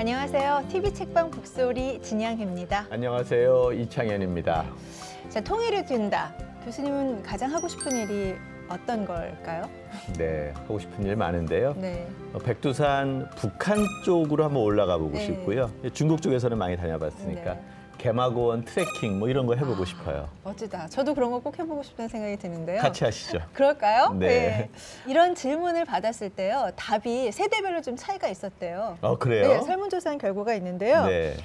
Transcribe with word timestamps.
안녕하세요. 0.00 0.64
TV 0.70 0.94
책방 0.94 1.30
북소리 1.30 2.00
진양입니다. 2.00 2.86
안녕하세요. 2.88 3.72
이창현입니다. 3.74 4.64
자, 5.28 5.40
통일을 5.42 5.84
둔다. 5.84 6.32
교수님은 6.64 7.22
가장 7.22 7.52
하고 7.52 7.68
싶은 7.68 7.94
일이 7.98 8.34
어떤 8.66 9.04
걸까요? 9.04 9.68
네, 10.16 10.52
하고 10.54 10.78
싶은 10.78 11.04
일 11.04 11.16
많은데요. 11.16 11.74
네. 11.76 12.08
어, 12.32 12.38
백두산 12.38 13.28
북한 13.36 13.76
쪽으로 14.02 14.44
한번 14.44 14.62
올라가 14.62 14.96
보고 14.96 15.12
네. 15.12 15.26
싶고요. 15.26 15.70
중국 15.92 16.22
쪽에서는 16.22 16.56
많이 16.56 16.78
다녀봤으니까 16.78 17.52
네. 17.52 17.60
개마고원 18.00 18.64
트레킹 18.64 19.18
뭐 19.18 19.28
이런 19.28 19.44
거 19.46 19.54
해보고 19.54 19.82
아. 19.82 19.86
싶어요. 19.86 20.28
멋지다. 20.42 20.88
저도 20.88 21.14
그런 21.14 21.30
거 21.30 21.40
꼭 21.40 21.58
해보고 21.58 21.82
싶다는 21.82 22.08
생각이 22.08 22.36
드는데요. 22.36 22.80
같이 22.80 23.04
하시죠. 23.04 23.38
그럴까요? 23.54 24.12
네. 24.14 24.70
이런 25.06 25.34
질문을 25.34 25.84
받았을 25.84 26.30
때요. 26.30 26.70
답이 26.76 27.30
세대별로 27.32 27.80
좀 27.82 27.96
차이가 27.96 28.28
있었대요. 28.28 28.98
어 29.00 29.18
그래요? 29.18 29.48
네, 29.48 29.60
설문조사한 29.62 30.18
결과가 30.18 30.54
있는데요. 30.54 31.06
네. 31.06 31.36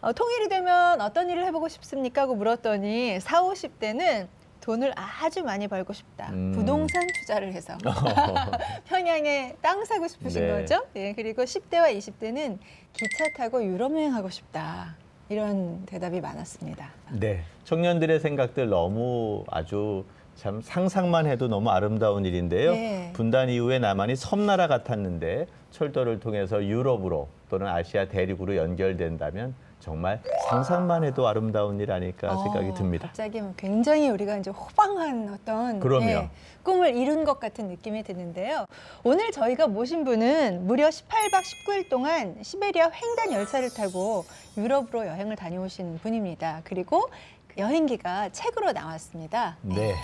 어, 0.00 0.12
통일이 0.12 0.48
되면 0.48 1.00
어떤 1.00 1.28
일을 1.30 1.44
해보고 1.46 1.68
싶습니까? 1.68 2.22
하고 2.22 2.34
물었더니 2.34 3.20
4, 3.20 3.42
50대는 3.42 4.28
돈을 4.60 4.92
아주 4.96 5.42
많이 5.42 5.68
벌고 5.68 5.92
싶다. 5.92 6.30
음. 6.30 6.52
부동산 6.54 7.02
투자를 7.20 7.52
해서. 7.52 7.76
평양에 8.88 9.56
땅 9.60 9.84
사고 9.84 10.06
싶으신 10.08 10.42
네. 10.46 10.52
거죠? 10.52 10.84
예, 10.96 11.12
그리고 11.14 11.42
10대와 11.42 11.96
20대는 11.96 12.58
기차 12.92 13.24
타고 13.36 13.62
유럽 13.64 13.92
여행하고 13.92 14.30
싶다. 14.30 14.96
이런 15.30 15.86
대답이 15.86 16.20
많았습니다. 16.20 16.90
네. 17.12 17.44
청년들의 17.62 18.18
생각들 18.18 18.68
너무 18.68 19.44
아주 19.48 20.04
참 20.34 20.60
상상만 20.60 21.26
해도 21.26 21.46
너무 21.46 21.70
아름다운 21.70 22.24
일인데요. 22.24 22.72
네. 22.72 23.10
분단 23.12 23.48
이후에 23.48 23.78
남한이 23.78 24.16
섬나라 24.16 24.66
같았는데 24.66 25.46
철도를 25.70 26.18
통해서 26.18 26.64
유럽으로 26.64 27.28
또는 27.48 27.68
아시아 27.68 28.08
대륙으로 28.08 28.56
연결된다면 28.56 29.54
정말 29.80 30.22
상상만 30.48 31.04
해도 31.04 31.26
아름다운 31.26 31.80
일 31.80 31.90
아닐까 31.90 32.36
생각이 32.36 32.70
어, 32.70 32.74
듭니다. 32.74 33.06
갑자기 33.08 33.40
굉장히 33.56 34.10
우리가 34.10 34.36
이제 34.36 34.50
호방한 34.50 35.30
어떤 35.32 35.80
예. 36.02 36.30
꿈을 36.62 36.94
이룬 36.94 37.24
것 37.24 37.40
같은 37.40 37.68
느낌이 37.68 38.02
드는데요. 38.02 38.66
오늘 39.02 39.32
저희가 39.32 39.66
모신 39.66 40.04
분은 40.04 40.66
무려 40.66 40.88
18박 40.88 41.42
19일 41.42 41.88
동안 41.88 42.36
시베리아 42.42 42.90
횡단 42.90 43.32
열차를 43.32 43.70
타고 43.74 44.24
유럽으로 44.56 45.06
여행을 45.06 45.36
다녀오신 45.36 45.98
분입니다. 46.02 46.60
그리고 46.64 47.08
그 47.48 47.60
여행기가 47.60 48.28
책으로 48.30 48.72
나왔습니다. 48.72 49.56
네. 49.62 49.94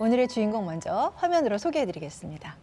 오늘의 0.00 0.28
주인공 0.28 0.66
먼저 0.66 1.12
화면으로 1.16 1.58
소개해드리겠습니다. 1.58 2.56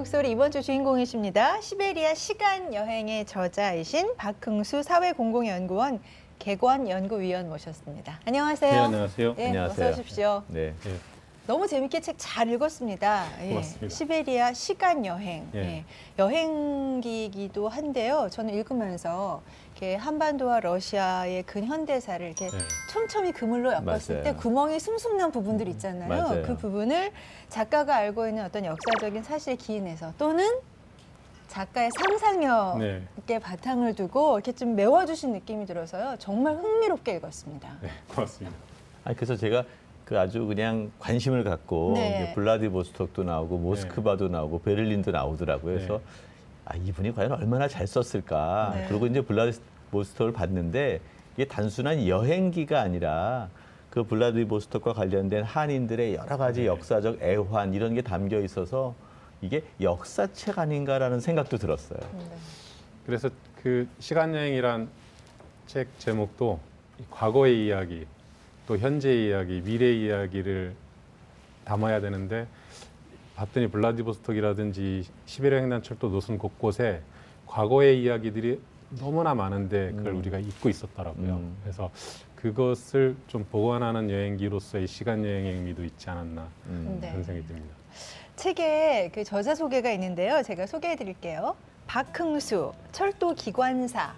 북소리 0.00 0.30
이번 0.30 0.50
주 0.50 0.62
주인공이십니다. 0.62 1.60
시베리아 1.60 2.14
시간 2.14 2.72
여행의 2.72 3.26
저자이신 3.26 4.16
박흥수 4.16 4.82
사회공공연구원 4.82 6.00
개관 6.38 6.88
연구위원 6.88 7.50
모셨습니다. 7.50 8.18
안녕하세요. 8.24 8.72
네, 8.72 8.78
안녕하세요. 8.78 9.34
예, 9.38 9.46
안녕하세요. 9.48 9.88
어서 9.90 10.00
오십시오. 10.00 10.42
네. 10.48 10.72
예, 10.86 10.90
너무 11.50 11.66
재밌게 11.66 12.00
책 12.00 12.14
잘 12.16 12.48
읽었습니다. 12.48 13.26
예, 13.42 13.48
고맙습니다. 13.48 13.88
시베리아 13.92 14.52
시간 14.52 15.04
여행. 15.04 15.48
예. 15.54 15.58
예, 15.58 15.84
여행기이기도 16.16 17.68
한데요. 17.68 18.28
저는 18.30 18.54
읽으면서 18.54 19.42
이렇게 19.72 19.96
한반도와 19.96 20.60
러시아의 20.60 21.42
근현대사를 21.42 22.24
이렇게 22.24 22.44
예. 22.44 22.50
촘촘히 22.92 23.32
그물로 23.32 23.72
엮었을 23.72 24.14
맞아요. 24.18 24.22
때 24.22 24.34
구멍이 24.34 24.78
숭숭 24.78 25.16
난 25.16 25.32
부분들 25.32 25.66
있잖아요. 25.70 26.08
맞아요. 26.08 26.42
그 26.46 26.56
부분을 26.56 27.10
작가가 27.48 27.96
알고 27.96 28.28
있는 28.28 28.44
어떤 28.44 28.64
역사적인 28.64 29.24
사실에 29.24 29.56
기인해서 29.56 30.14
또는 30.18 30.48
작가의 31.48 31.90
상상력에 31.98 33.08
네. 33.26 33.38
바탕을 33.40 33.96
두고 33.96 34.36
이렇게 34.36 34.52
좀 34.52 34.76
메워주신 34.76 35.32
느낌이 35.32 35.66
들어서요. 35.66 36.14
정말 36.20 36.54
흥미롭게 36.54 37.16
읽었습니다. 37.16 37.78
네, 37.82 37.88
고맙습니다. 38.14 38.56
아 39.02 39.14
그래서 39.14 39.34
제가 39.34 39.64
그 40.10 40.18
아주 40.18 40.44
그냥 40.44 40.90
관심을 40.98 41.44
갖고 41.44 41.92
네. 41.94 42.32
블라디보스톡도 42.34 43.22
나오고 43.22 43.58
모스크바도 43.58 44.26
나오고 44.26 44.62
베를린도 44.62 45.12
나오더라고요. 45.12 45.72
그래서 45.72 45.98
네. 45.98 46.02
아 46.64 46.76
이분이 46.78 47.14
과연 47.14 47.30
얼마나 47.30 47.68
잘 47.68 47.86
썼을까. 47.86 48.72
네. 48.74 48.86
그리고 48.88 49.06
이제 49.06 49.20
블라디보스톡을 49.20 50.32
봤는데 50.32 51.00
이게 51.34 51.44
단순한 51.44 52.08
여행기가 52.08 52.80
아니라 52.80 53.50
그 53.88 54.02
블라디보스톡과 54.02 54.94
관련된 54.94 55.44
한인들의 55.44 56.16
여러 56.16 56.36
가지 56.36 56.62
네. 56.62 56.66
역사적 56.66 57.22
애환 57.22 57.72
이런 57.72 57.94
게 57.94 58.02
담겨 58.02 58.40
있어서 58.40 58.96
이게 59.40 59.62
역사책 59.80 60.58
아닌가라는 60.58 61.20
생각도 61.20 61.56
들었어요. 61.56 62.00
네. 62.00 62.24
그래서 63.06 63.30
그 63.62 63.86
시간 64.00 64.34
여행이란 64.34 64.88
책 65.68 65.86
제목도 66.00 66.58
이 66.98 67.04
과거의 67.10 67.64
이야기, 67.64 68.06
또 68.70 68.78
현재의 68.78 69.26
이야기, 69.26 69.60
미래의 69.62 70.00
이야기를 70.00 70.76
담아야 71.64 72.00
되는데 72.00 72.46
봤더니 73.34 73.66
블라디보스톡이라든지 73.66 75.08
시베리아 75.26 75.58
횡단철도 75.62 76.08
노선 76.08 76.38
곳곳에 76.38 77.02
과거의 77.46 78.00
이야기들이 78.00 78.60
너무나 79.00 79.34
많은데 79.34 79.90
그걸 79.90 80.12
음. 80.12 80.18
우리가 80.18 80.38
잊고 80.38 80.68
있었더라고요. 80.68 81.32
음. 81.32 81.56
그래서 81.64 81.90
그것을 82.36 83.16
좀 83.26 83.44
보관하는 83.50 84.08
여행기로서의 84.08 84.86
시간 84.86 85.24
여행의 85.24 85.52
의미도 85.54 85.84
있지 85.84 86.08
않았나 86.08 86.48
음. 86.66 86.98
네. 87.00 87.08
그런 87.08 87.24
생각이 87.24 87.48
듭니다. 87.48 87.74
책에 88.36 89.10
그 89.12 89.24
저자 89.24 89.56
소개가 89.56 89.90
있는데요. 89.90 90.44
제가 90.44 90.68
소개해 90.68 90.94
드릴게요. 90.94 91.56
박흥수, 91.92 92.72
철도 92.92 93.34
기관사. 93.34 94.14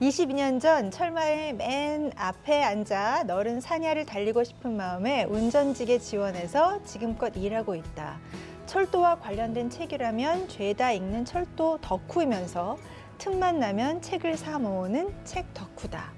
22년 0.00 0.60
전 0.60 0.92
철마의 0.92 1.52
맨 1.52 2.12
앞에 2.14 2.62
앉아 2.62 3.24
너른 3.24 3.60
사냐를 3.60 4.06
달리고 4.06 4.44
싶은 4.44 4.76
마음에 4.76 5.24
운전직에 5.24 5.98
지원해서 5.98 6.80
지금껏 6.84 7.32
일하고 7.36 7.74
있다. 7.74 8.20
철도와 8.66 9.18
관련된 9.18 9.68
책이라면 9.68 10.46
죄다 10.46 10.92
읽는 10.92 11.24
철도 11.24 11.78
덕후이면서 11.80 12.78
틈만 13.18 13.58
나면 13.58 14.00
책을 14.00 14.36
사 14.36 14.60
모으는 14.60 15.12
책 15.24 15.52
덕후다. 15.54 16.12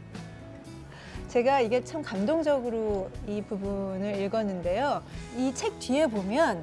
제가 1.29 1.63
이게 1.63 1.83
참 1.83 2.03
감동적으로 2.03 3.11
이 3.27 3.41
부분을 3.41 4.21
읽었는데요. 4.21 5.03
이 5.39 5.51
책 5.55 5.79
뒤에 5.79 6.09
보면 6.09 6.63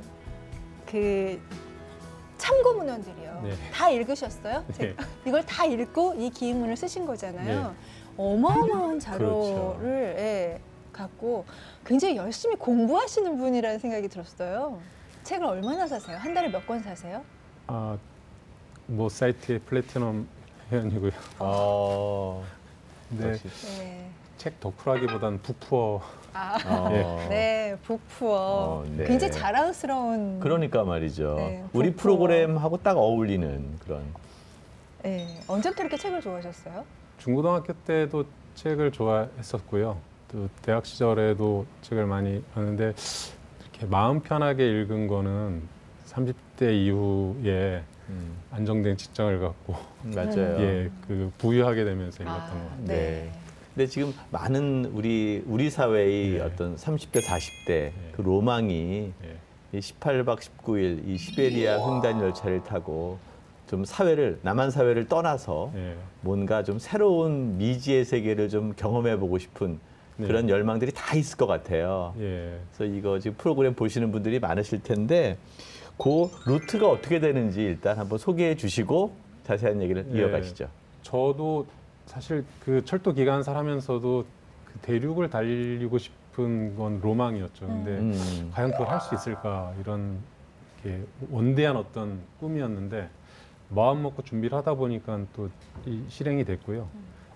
그 0.85 1.41
참고 2.37 2.75
문헌들이요. 2.75 3.26
네. 3.43 3.53
다 3.71 3.89
읽으셨어요? 3.89 4.63
네. 4.77 4.95
이걸 5.25 5.45
다 5.45 5.65
읽고 5.65 6.15
이 6.17 6.29
기인문을 6.29 6.75
쓰신 6.77 7.05
거잖아요. 7.05 7.69
네. 7.69 7.75
어마어마한 8.17 8.99
자료를 8.99 9.27
그렇죠. 9.29 9.79
예, 9.85 10.59
갖고 10.91 11.45
굉장히 11.85 12.15
열심히 12.17 12.55
공부하시는 12.55 13.37
분이라는 13.37 13.79
생각이 13.79 14.07
들었어요. 14.07 14.79
책을 15.23 15.45
얼마나 15.45 15.85
사세요? 15.87 16.17
한 16.17 16.33
달에 16.33 16.47
몇 16.49 16.65
권 16.65 16.81
사세요? 16.81 17.21
아, 17.67 17.97
뭐 18.87 19.09
사이트의 19.09 19.59
플래티넘 19.59 20.27
회원이고요. 20.71 21.11
어, 21.39 22.43
네, 23.09 23.29
역시. 23.31 23.47
네. 23.79 24.09
책 24.37 24.59
덕후라기보다는 24.59 25.41
북푸어. 25.41 26.01
아, 26.37 26.57
어. 26.65 27.27
네, 27.29 27.75
북푸어. 27.83 28.35
어, 28.37 28.85
네. 28.95 29.05
굉장히 29.05 29.33
자랑스러운. 29.33 30.39
그러니까 30.39 30.83
말이죠. 30.83 31.35
네, 31.37 31.63
우리. 31.73 31.93
프로그램하고 31.93 32.77
딱 32.77 32.97
어울리는 32.97 33.77
그런. 33.79 34.03
네. 35.01 35.39
언제부터 35.47 35.83
이렇게 35.83 35.97
책을 35.97 36.21
좋아하셨어요? 36.21 36.85
중고등학교 37.17 37.73
때도 37.73 38.25
책을 38.55 38.91
좋아했었고요. 38.91 39.97
또 40.31 40.49
대학 40.61 40.85
시절에도 40.85 41.65
책을 41.81 42.05
많이 42.05 42.43
봤는데 42.53 42.93
이렇게 43.61 43.85
마음 43.87 44.19
편하게 44.19 44.69
읽은 44.81 45.07
거는 45.07 45.63
30대 46.07 46.73
이후에 46.73 47.83
음, 48.09 48.37
안정된 48.51 48.97
직장을 48.97 49.39
갖고 49.39 49.75
맞아요. 50.03 50.59
예, 50.61 50.89
그 51.07 51.31
부유하게 51.37 51.83
되면서 51.85 52.23
읽었던 52.23 52.41
아, 52.43 52.49
것 52.49 52.69
같아요. 52.69 52.85
네. 52.85 53.31
근데 53.77 53.91
지금 53.91 54.11
많은 54.31 54.89
우리 54.91 55.43
우리 55.45 55.69
사회의 55.69 56.31
네. 56.31 56.39
어떤 56.39 56.75
30대 56.75 57.21
40대 57.21 57.91
그 58.11 58.23
로망이 58.23 59.13
예. 59.23 59.77
이 59.77 59.79
18박 59.79 60.39
19일 60.39 61.07
이 61.07 61.15
시베리아 61.15 61.77
횡단 61.77 62.19
열차를 62.19 62.63
타고 62.63 63.19
좀 63.69 63.85
사회를 63.85 64.39
남한 64.41 64.71
사회를 64.71 65.07
떠나서 65.07 65.71
예. 65.75 65.93
뭔가 66.21 66.63
좀 66.63 66.79
새로운 66.79 67.59
미지의 67.59 68.03
세계를 68.03 68.49
좀 68.49 68.73
경험해 68.75 69.19
보고 69.19 69.37
싶은 69.37 69.77
네. 70.15 70.25
그런 70.25 70.49
열망들이 70.49 70.91
다 70.91 71.15
있을 71.15 71.37
것 71.37 71.45
같아요. 71.45 72.15
예. 72.17 72.57
그래서 72.75 72.91
이거 72.91 73.19
지금 73.19 73.37
프로그램 73.37 73.75
보시는 73.75 74.11
분들이 74.11 74.39
많으실 74.39 74.81
텐데 74.81 75.37
그 75.99 76.31
루트가 76.47 76.89
어떻게 76.89 77.19
되는지 77.19 77.61
일단 77.61 77.99
한번 77.99 78.17
소개해 78.17 78.55
주시고 78.55 79.13
자세한 79.43 79.83
얘기를 79.83 80.03
예. 80.15 80.17
이어가시죠. 80.17 80.67
저도 81.03 81.67
사실 82.07 82.43
그 82.63 82.83
철도 82.85 83.13
기관사 83.13 83.53
하면서도 83.55 84.25
그 84.65 84.79
대륙을 84.81 85.29
달리고 85.29 85.97
싶은 85.97 86.75
건 86.75 86.99
로망이었죠. 87.01 87.67
근데 87.67 87.91
음. 87.97 88.51
과연 88.53 88.71
그걸 88.71 88.89
할 88.89 88.99
수 89.01 89.13
있을까 89.13 89.73
이런 89.79 90.17
이렇게 90.83 91.03
원대한 91.29 91.75
어떤 91.77 92.19
꿈이었는데 92.39 93.09
마음 93.69 94.01
먹고 94.03 94.21
준비를 94.23 94.57
하다 94.57 94.73
보니까 94.75 95.19
또 95.35 95.49
이 95.85 96.01
실행이 96.07 96.43
됐고요. 96.45 96.87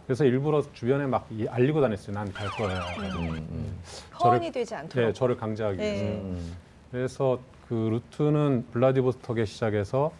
그래서 0.07 0.25
일부러 0.25 0.61
주변에 0.73 1.05
막 1.05 1.27
이- 1.29 1.47
알리고 1.47 1.79
다녔어요. 1.79 2.13
난 2.15 2.31
갈 2.33 2.47
거야. 2.49 2.79
음, 2.99 3.35
음. 3.51 3.79
허언이 4.19 4.51
되지 4.51 4.73
않도록. 4.75 5.07
네, 5.07 5.13
저를 5.13 5.37
강제하기 5.37 5.77
네. 5.77 5.83
위해서. 5.93 6.05
음. 6.21 6.53
그래서 6.91 7.39
그 7.69 7.73
루트는 7.75 8.65
블라디보스톡에 8.71 9.45
시작해서 9.45 10.11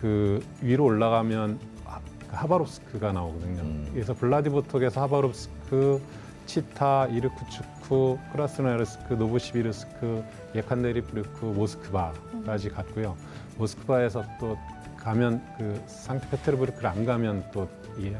그 0.00 0.40
위로 0.62 0.84
올라가면 0.84 1.58
하- 1.84 2.00
그 2.17 2.17
하바롭스크가 2.30 3.12
나오거든요. 3.12 3.62
음. 3.62 3.90
그래서 3.92 4.14
블라디보스톡에서 4.14 5.02
하바롭스크, 5.02 6.00
치타, 6.46 7.06
이르쿠츠크, 7.06 8.18
크라스노야르스크, 8.32 9.14
노브시비르스크, 9.14 10.24
예칸데리프르크, 10.54 11.44
모스크바까지 11.44 12.70
갔고요. 12.70 13.16
모스크바에서 13.58 14.24
또 14.40 14.56
가면 14.96 15.42
그 15.58 15.80
상트페테르부르크를 15.86 16.86
안 16.86 17.04
가면 17.04 17.44
또 17.52 17.68
이게 17.98 18.16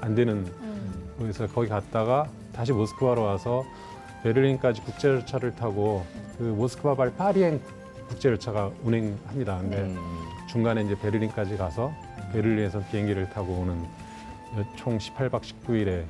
안 0.00 0.14
되는 0.14 0.46
음. 0.60 1.08
그래서 1.18 1.46
거기 1.46 1.68
갔다가 1.68 2.28
다시 2.52 2.72
모스크바로 2.72 3.22
와서 3.22 3.64
베를린까지 4.22 4.82
국제 4.82 5.08
열차를 5.08 5.54
타고 5.54 6.04
그 6.38 6.42
모스크바 6.44 6.94
발 6.94 7.14
파리행 7.14 7.60
국제 8.08 8.30
열차가 8.30 8.70
운행합니다. 8.84 9.58
근데 9.58 9.82
음. 9.82 9.96
중간에 10.48 10.82
이제 10.82 10.96
베를린까지 10.98 11.56
가서 11.56 11.92
베를린에서 12.32 12.82
비행기를 12.90 13.28
타고 13.30 13.54
오는 13.60 13.82
여- 14.56 14.64
총 14.76 14.98
18박 14.98 15.42
19일의 15.42 16.04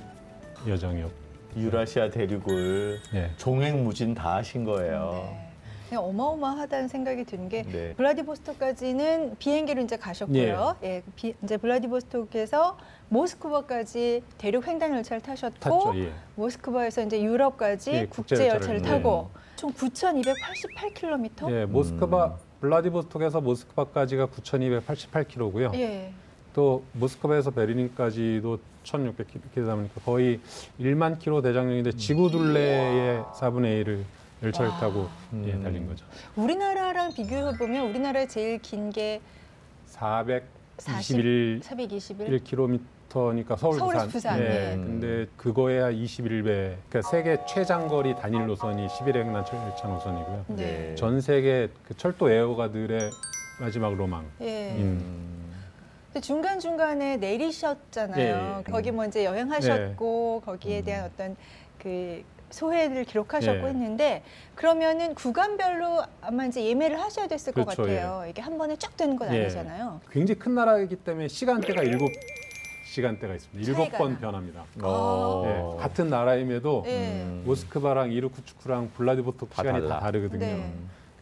여정이었고. 0.66 1.28
유라시아 1.56 2.10
대륙을 2.10 2.98
예. 3.14 3.30
종횡무진 3.36 4.14
다 4.14 4.36
하신 4.36 4.64
거예요. 4.64 5.10
네. 5.30 5.44
그냥 5.88 6.04
어마어마하다는 6.04 6.88
생각이 6.88 7.24
드는 7.24 7.48
게 7.48 7.62
네. 7.62 7.94
블라디보스톡까지는 7.96 9.36
비행기로 9.38 9.80
이제 9.82 9.96
가셨고요. 9.96 10.76
예, 10.82 11.02
비- 11.16 11.34
이제 11.42 11.56
블라디보스톡에서 11.56 12.76
모스크바까지 13.08 14.22
대륙 14.36 14.66
횡단 14.68 14.94
열차를 14.94 15.22
타셨고 15.22 15.58
탔죠. 15.58 15.92
예. 15.98 16.12
모스크바에서 16.36 17.04
이제 17.04 17.22
유럽까지 17.22 17.92
예, 17.92 18.06
국제 18.06 18.34
열차를 18.48 18.76
열차를, 18.76 18.82
타고 18.82 19.30
총 19.56 19.72
9,288km. 19.72 21.50
예, 21.52 21.64
모스크바 21.64 22.26
음. 22.26 22.47
블라디보스톡에서 22.60 23.40
모스크바까지가 23.40 24.26
9,288km고요. 24.26 25.74
예. 25.74 26.12
또 26.54 26.82
모스크바에서 26.94 27.50
베를린까지도 27.52 28.58
1,600km다 28.84 29.74
보니까 29.76 30.00
거의 30.04 30.40
1만 30.80 31.18
킬로 31.18 31.40
대장령인데 31.42 31.92
지구 31.92 32.30
둘레의 32.30 33.22
4분의 33.34 33.84
1을 33.84 34.02
열차를 34.42 34.70
와. 34.70 34.78
타고 34.78 35.08
예, 35.44 35.52
음. 35.52 35.62
달린 35.62 35.86
거죠. 35.86 36.04
우리나라랑 36.36 37.12
비교해 37.14 37.56
보면 37.56 37.88
우리나라 37.90 38.26
제일 38.26 38.58
긴 38.60 38.90
게 38.90 39.20
421 43.08 43.08
421. 43.08 43.44
1km니까 43.44 43.56
서울 43.56 43.78
서울에서 43.78 44.06
부산. 44.06 44.36
부산, 44.36 44.40
예. 44.40 44.72
예. 44.72 44.76
근데 44.76 45.26
그거에 45.36 45.80
한 45.80 45.94
21배. 45.94 46.76
그러니까 46.88 47.02
세계 47.10 47.38
최장거리 47.46 48.14
단일 48.16 48.46
노선이 48.46 48.86
11회 48.86 49.16
횡단 49.16 49.44
열차 49.52 49.88
노선이고요. 49.88 50.44
네. 50.48 50.94
전 50.94 51.20
세계 51.20 51.68
그 51.86 51.96
철도 51.96 52.30
애호가들의 52.30 53.10
마지막 53.60 53.94
로망. 53.94 54.24
예. 54.40 54.72
음. 54.76 55.54
근데 56.06 56.20
중간 56.20 56.58
중간에 56.58 57.16
내리셨잖아요. 57.16 58.18
예, 58.18 58.58
예. 58.66 58.70
거기 58.70 58.90
뭐 58.90 59.04
이제 59.04 59.24
여행하셨고 59.24 60.42
거기에 60.44 60.80
음. 60.80 60.84
대한 60.84 61.10
어떤 61.12 61.36
그 61.78 62.22
소회를 62.50 63.04
기록하셨고 63.04 63.66
예. 63.66 63.70
했는데 63.70 64.22
그러면은 64.54 65.14
구간별로 65.14 66.02
아마 66.22 66.46
이제 66.46 66.64
예매를 66.64 66.98
하셔야 66.98 67.26
됐을 67.26 67.52
것 67.52 67.64
그렇죠, 67.64 67.82
같아요. 67.82 68.24
이게 68.28 68.40
한 68.40 68.56
번에 68.56 68.76
쫙 68.76 68.96
되는 68.96 69.16
건 69.16 69.32
예. 69.34 69.42
아니잖아요. 69.42 70.00
굉장히 70.10 70.38
큰 70.38 70.54
나라이기 70.54 70.96
때문에 70.96 71.28
시간대가 71.28 71.82
일곱 71.82 72.10
시간대가 72.98 73.34
있습니다. 73.34 73.68
일곱 73.70 73.82
차이가 73.84 73.98
번 73.98 74.12
나. 74.14 74.18
변합니다. 74.18 74.64
어. 74.82 75.44
예, 75.76 75.80
같은 75.80 76.10
나라임에도 76.10 76.82
예. 76.86 77.22
음. 77.22 77.42
모스크바랑 77.46 78.10
이르쿠츠크랑 78.12 78.90
블라디보스톡 78.96 79.50
다 79.50 79.62
시간이 79.62 79.80
달라. 79.82 79.94
다 79.94 80.00
다르거든요. 80.06 80.40
네. 80.40 80.72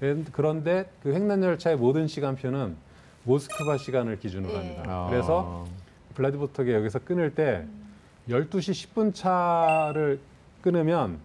그런- 0.00 0.26
그런데 0.32 0.90
그 1.02 1.12
횡단 1.14 1.42
열차의 1.42 1.76
모든 1.76 2.06
시간표는 2.06 2.76
모스크바 3.24 3.76
시간을 3.78 4.18
기준으로 4.18 4.52
예. 4.54 4.56
합니다. 4.56 4.82
아. 4.86 5.06
그래서 5.10 5.66
블라디보스톡에 6.14 6.72
여기서 6.74 7.00
끊을 7.00 7.34
때 7.34 7.66
12시 8.28 8.72
10분 8.94 9.14
차를 9.14 10.18
끊으면 10.62 11.18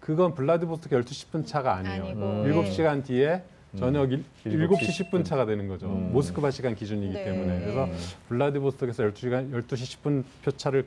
그건 0.00 0.34
블라디보스톡 0.34 0.90
12시 0.98 1.30
10분 1.30 1.46
차가 1.46 1.76
아니에요. 1.76 2.02
아니고. 2.06 2.20
음. 2.20 2.42
네. 2.50 2.52
7시간 2.56 3.04
뒤에 3.04 3.42
저녁 3.78 4.12
일 4.12 4.24
음. 4.46 4.50
7시 4.52 4.78
7시 4.80 5.10
10분 5.10 5.24
차가 5.24 5.46
되는 5.46 5.66
거죠. 5.68 5.86
음. 5.86 6.12
모스크바 6.12 6.50
시간 6.50 6.74
기준이기 6.74 7.14
네. 7.14 7.24
때문에. 7.24 7.60
그래서 7.60 7.84
음. 7.84 7.96
블라디보스톡에서 8.28 9.04
12시간 9.04 9.52
12시 9.52 9.98
10분 10.02 10.24
표차를 10.44 10.84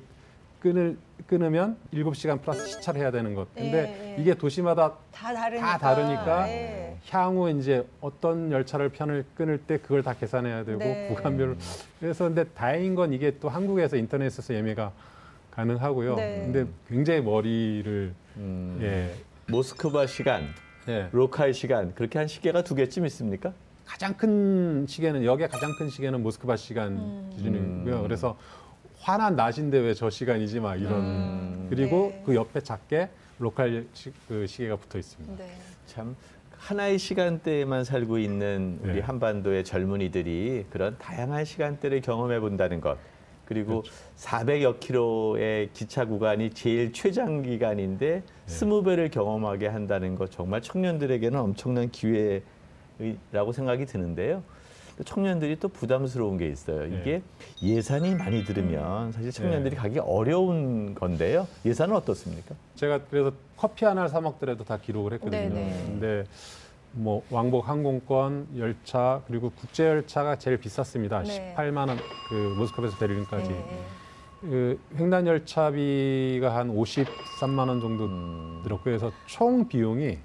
끊을 0.59 0.97
끊으면 1.27 1.77
7시간 1.93 2.41
플러스 2.41 2.67
시차를 2.67 3.01
해야 3.01 3.11
되는 3.11 3.35
것. 3.35 3.53
근데 3.53 3.95
예, 3.99 4.15
예. 4.17 4.21
이게 4.21 4.33
도시마다 4.33 4.93
다 5.11 5.31
다르니까. 5.33 5.65
다 5.65 5.77
다르니까 5.77 6.49
예. 6.49 6.97
향후 7.09 7.51
이제 7.51 7.85
어떤 8.01 8.51
열차를 8.51 8.89
편을 8.89 9.25
끊을 9.35 9.59
때 9.59 9.77
그걸 9.77 10.01
다 10.01 10.13
계산해야 10.13 10.65
되고 10.65 10.79
네. 10.79 11.07
구간별로 11.09 11.55
그래서 11.99 12.25
근데 12.25 12.45
다행인 12.45 12.95
건 12.95 13.13
이게 13.13 13.37
또 13.39 13.47
한국에서 13.49 13.95
인터넷에서 13.95 14.55
예매가 14.55 14.91
가능하고요. 15.51 16.15
네. 16.15 16.41
근데 16.45 16.65
굉장히 16.87 17.21
머리를 17.21 18.13
음. 18.37 18.79
예. 18.81 19.13
모스크바 19.47 20.07
시간, 20.07 20.47
예. 20.87 21.09
로카이 21.11 21.53
시간 21.53 21.93
그렇게 21.95 22.19
한 22.19 22.27
시계가 22.27 22.63
두 22.63 22.75
개쯤 22.75 23.05
있습니까? 23.07 23.53
가장 23.85 24.15
큰 24.15 24.85
시계는 24.87 25.23
역의 25.25 25.47
가장 25.49 25.71
큰 25.77 25.89
시계는 25.89 26.21
모스크바 26.23 26.55
시간 26.57 26.93
음. 26.93 27.29
기준이고요. 27.35 27.97
음. 27.97 28.03
그래서 28.03 28.37
화난 28.99 29.35
낮인데 29.35 29.79
왜 29.79 29.93
저 29.93 30.09
시간이지 30.09 30.59
막 30.59 30.75
이런 30.75 30.93
음. 30.93 31.67
그리고 31.69 32.09
네. 32.11 32.23
그 32.25 32.35
옆에 32.35 32.61
작게 32.61 33.09
로컬 33.39 33.85
시, 33.93 34.11
그 34.27 34.47
시계가 34.47 34.77
붙어 34.77 34.97
있습니다. 34.97 35.43
네. 35.43 35.51
참 35.85 36.15
하나의 36.57 36.97
시간대에만 36.97 37.83
살고 37.83 38.17
있는 38.17 38.79
우리 38.81 38.93
네. 38.95 38.99
한반도의 39.01 39.63
젊은이들이 39.63 40.65
그런 40.69 40.97
다양한 40.97 41.45
시간대를 41.45 42.01
경험해 42.01 42.39
본다는 42.39 42.81
것. 42.81 42.97
그리고 43.45 43.83
그렇죠. 43.83 43.91
400여 44.17 44.79
킬로의 44.79 45.69
기차 45.73 46.05
구간이 46.05 46.49
제일 46.51 46.91
최장 46.91 47.43
기간인데 47.43 48.23
네. 48.25 48.34
스무 48.45 48.83
배를 48.83 49.09
경험하게 49.09 49.67
한다는 49.67 50.15
것 50.15 50.31
정말 50.31 50.61
청년들에게는 50.61 51.39
엄청난 51.39 51.89
기회라고 51.89 53.51
생각이 53.53 53.85
드는데요. 53.85 54.43
또 54.97 55.03
청년들이 55.03 55.59
또 55.59 55.67
부담스러운 55.67 56.37
게 56.37 56.47
있어요. 56.47 56.87
네. 56.87 56.99
이게 57.01 57.21
예 57.63 57.81
산이 57.81 58.15
많이 58.15 58.45
들으면 58.45 59.11
사실 59.11 59.31
청년들이 59.31 59.75
가기 59.75 59.99
어려운 59.99 60.95
건데요. 60.95 61.47
예산은 61.65 61.95
어떻습니까? 61.95 62.55
제가 62.75 63.01
그래서 63.09 63.33
커피 63.57 63.83
하나를 63.83 64.09
사 64.09 64.21
먹더라도 64.21 64.63
다 64.63 64.77
기록을 64.77 65.13
했거든요. 65.13 65.49
네네. 65.49 65.83
근데 65.87 66.23
뭐 66.93 67.23
왕복 67.29 67.67
항공권, 67.67 68.47
열차 68.57 69.21
그리고 69.27 69.51
국제 69.53 69.85
열차가 69.85 70.37
제일 70.37 70.57
비쌌습니다. 70.57 71.23
네. 71.23 71.53
18만 71.57 71.89
원. 71.89 71.97
그 72.29 72.55
모스크바에서 72.57 72.97
베를린까지. 72.97 73.49
네. 73.49 73.79
그 74.41 74.79
횡단 74.97 75.25
열차비가 75.27 76.55
한 76.55 76.73
53만 76.75 77.67
원 77.67 77.79
정도 77.81 78.05
음. 78.05 78.61
들었고 78.63 78.83
그래서 78.83 79.11
총 79.25 79.67
비용이 79.67 80.17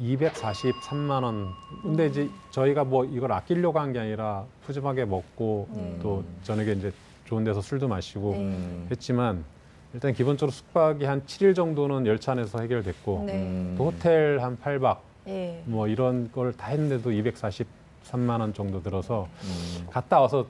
243만 0.00 1.22
원. 1.22 1.48
근데 1.82 2.06
이제 2.06 2.28
저희가 2.50 2.84
뭐 2.84 3.04
이걸 3.04 3.32
아끼려고 3.32 3.78
한 3.78 3.92
게 3.92 3.98
아니라 3.98 4.44
푸짐하게 4.64 5.04
먹고 5.06 5.68
네. 5.72 5.98
또 6.02 6.24
저녁에 6.42 6.72
이제 6.72 6.92
좋은 7.26 7.44
데서 7.44 7.60
술도 7.60 7.88
마시고 7.88 8.32
네. 8.32 8.38
음. 8.38 8.88
했지만 8.90 9.44
일단 9.92 10.12
기본적으로 10.14 10.52
숙박이 10.52 11.04
한 11.04 11.22
7일 11.22 11.54
정도는 11.54 12.06
열차 12.06 12.32
안에서 12.32 12.60
해결됐고 12.60 13.24
네. 13.26 13.34
음. 13.34 13.74
또 13.76 13.86
호텔 13.86 14.38
한 14.40 14.56
8박 14.58 14.98
예. 15.26 15.62
뭐 15.66 15.86
이런 15.88 16.30
걸 16.32 16.52
다 16.52 16.68
했는데도 16.68 17.10
243만 17.10 18.40
원 18.40 18.54
정도 18.54 18.82
들어서 18.82 19.28
음. 19.42 19.86
갔다 19.90 20.20
와서 20.20 20.46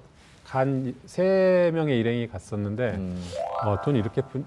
간 0.50 0.94
세 1.06 1.70
명의 1.72 1.98
일행이 2.00 2.26
갔었는데 2.28 2.90
음. 2.96 3.24
어, 3.64 3.80
돈 3.82 3.94
이렇게 3.94 4.20
분- 4.22 4.44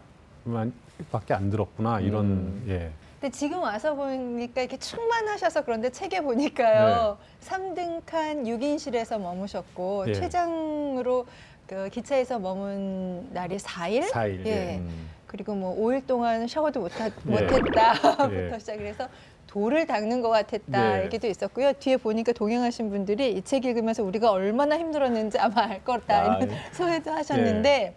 밖에 1.12 1.33
안 1.33 1.50
들었구나 1.50 2.01
이런 2.01 2.25
음. 2.25 2.65
예. 2.67 2.91
근데 3.22 3.31
지금 3.31 3.60
와서 3.62 3.95
보니까 3.95 4.62
이렇게 4.62 4.77
충만하셔서 4.77 5.63
그런데 5.63 5.89
책에 5.89 6.19
보니까요. 6.19 7.17
네. 7.17 7.25
삼 7.39 7.74
3등칸 7.74 8.43
6인실에서 8.45 9.17
머무셨고 9.22 10.05
예. 10.10 10.13
최장으로 10.13 11.25
그 11.67 11.88
기차에서 11.89 12.38
머문 12.39 13.29
날이 13.31 13.55
4일? 13.55 14.03
사일, 14.10 14.45
예. 14.45 14.51
예. 14.74 14.77
음. 14.79 15.07
그리고 15.25 15.55
뭐 15.55 15.74
5일 15.77 16.05
동안 16.05 16.45
샤워도 16.48 16.81
못 16.81 17.00
하, 17.00 17.05
예. 17.05 17.12
못했다부터 17.24 18.33
예. 18.33 18.60
시작해서 18.60 19.07
돌을 19.53 19.86
닦는 19.86 20.22
것 20.22 20.29
같았다 20.29 21.00
예. 21.01 21.05
얘기도 21.05 21.27
있었고요. 21.27 21.74
뒤에 21.74 21.98
보니까 21.98 22.31
동행하신 22.31 22.89
분들이 22.89 23.31
이 23.33 23.43
책 23.43 23.65
읽으면서 23.65 24.03
우리가 24.03 24.31
얼마나 24.31 24.79
힘들었는지 24.79 25.38
아마 25.38 25.62
알 25.65 25.83
거다 25.83 26.22
아, 26.33 26.38
이런 26.38 26.50
소회도 26.74 27.12
하셨는데 27.12 27.95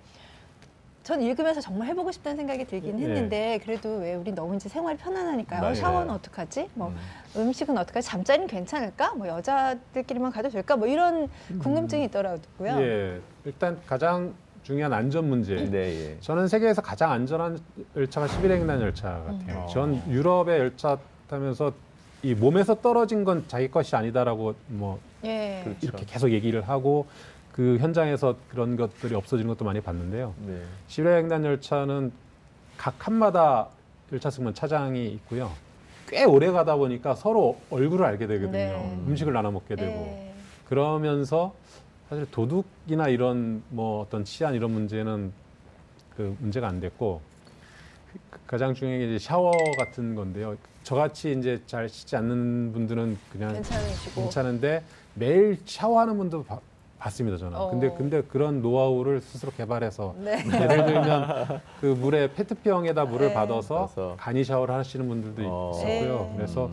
전 1.02 1.22
읽으면서 1.22 1.60
정말 1.62 1.88
해보고 1.88 2.12
싶다는 2.12 2.36
생각이 2.36 2.66
들긴 2.66 2.98
예. 3.00 3.04
했는데 3.04 3.58
그래도 3.64 3.96
왜 3.98 4.14
우리 4.14 4.32
너무 4.32 4.54
이제 4.56 4.68
생활이 4.68 4.98
편안하니까요. 4.98 5.60
맞아요. 5.62 5.75
샤워는 5.75 6.10
어떡하지? 6.10 6.68
뭐 6.75 6.88
음. 6.88 6.96
음식은 7.40 7.78
어떡하지? 7.78 8.06
잠자리는 8.06 8.48
괜찮을까? 8.48 9.14
뭐 9.14 9.26
여자들끼리만 9.28 10.32
가도 10.32 10.50
될까? 10.50 10.76
뭐 10.76 10.86
이런 10.88 11.28
궁금증이 11.62 12.04
있더라고요. 12.06 12.76
예. 12.82 13.20
일단 13.46 13.80
가장 13.86 14.34
중요한 14.62 14.92
안전 14.92 15.26
문제. 15.28 15.54
네, 15.54 15.78
예. 16.10 16.16
저는 16.20 16.48
세계에서 16.48 16.82
가장 16.82 17.12
안전한 17.12 17.58
열차가 17.96 18.26
11횡단 18.26 18.80
열차 18.82 19.08
같아요. 19.26 19.62
음. 19.62 19.66
전 19.72 20.02
유럽의 20.10 20.58
열차 20.58 20.98
타면서 21.28 21.73
이 22.23 22.35
몸에서 22.35 22.80
떨어진 22.80 23.25
건 23.25 23.45
자기 23.47 23.71
것이 23.71 23.95
아니다라고 23.95 24.54
뭐 24.68 24.99
예. 25.25 25.61
그렇죠. 25.64 25.78
이렇게 25.83 26.04
계속 26.06 26.30
얘기를 26.33 26.62
하고 26.68 27.06
그 27.52 27.78
현장에서 27.78 28.37
그런 28.49 28.76
것들이 28.76 29.14
없어지는 29.14 29.49
것도 29.49 29.64
많이 29.64 29.80
봤는데요. 29.80 30.35
네. 30.47 30.61
11횡단 30.88 31.45
열차는 31.45 32.12
각 32.76 32.99
칸마다 32.99 33.68
열차 34.12 34.30
승무원 34.30 34.54
차장이 34.54 35.06
있고요. 35.09 35.50
꽤 36.09 36.25
오래 36.25 36.50
가다 36.50 36.76
보니까 36.76 37.14
서로 37.14 37.59
얼굴을 37.71 38.04
알게 38.04 38.26
되거든요. 38.26 38.52
네. 38.52 39.00
음식을 39.09 39.33
나눠 39.33 39.50
먹게 39.50 39.75
되고. 39.76 39.92
예. 39.92 40.35
그러면서 40.68 41.54
사실 42.09 42.30
도둑이나 42.30 43.09
이런 43.09 43.62
뭐 43.71 44.02
어떤 44.02 44.25
치안 44.25 44.54
이런 44.54 44.71
문제는 44.71 45.33
그 46.16 46.37
문제가 46.38 46.68
안 46.68 46.80
됐고 46.80 47.21
그 48.30 48.38
가장 48.47 48.75
중요한 48.75 49.00
게 49.00 49.14
이제 49.14 49.25
샤워 49.25 49.52
같은 49.78 50.14
건데요. 50.14 50.56
저같이 50.90 51.33
이제 51.37 51.61
잘 51.66 51.88
씻지 51.88 52.14
않는 52.14 52.71
분들은 52.73 53.19
그냥 53.33 53.55
괜찮으시고. 53.55 54.21
괜찮은데 54.23 54.85
매일 55.14 55.59
샤워하는 55.64 56.16
분도 56.16 56.45
봐- 56.45 56.61
봤습니다 56.97 57.37
저는. 57.37 57.59
어. 57.59 57.71
근데 57.71 57.90
근데 57.90 58.23
그런 58.23 58.62
노하우를 58.62 59.21
스스로 59.21 59.50
개발해서 59.50 60.14
네. 60.19 60.45
예를 60.47 60.87
들면 60.87 61.61
그 61.81 61.87
물에 61.87 62.33
페트병에다 62.35 63.05
물을 63.07 63.28
네. 63.28 63.35
받아서. 63.35 64.14
간이 64.16 64.45
샤워를 64.45 64.76
하시는 64.76 65.09
분들도 65.09 65.43
어. 65.45 65.73
있었고요. 65.75 66.28
네. 66.31 66.33
그래서 66.37 66.66
음. 66.66 66.73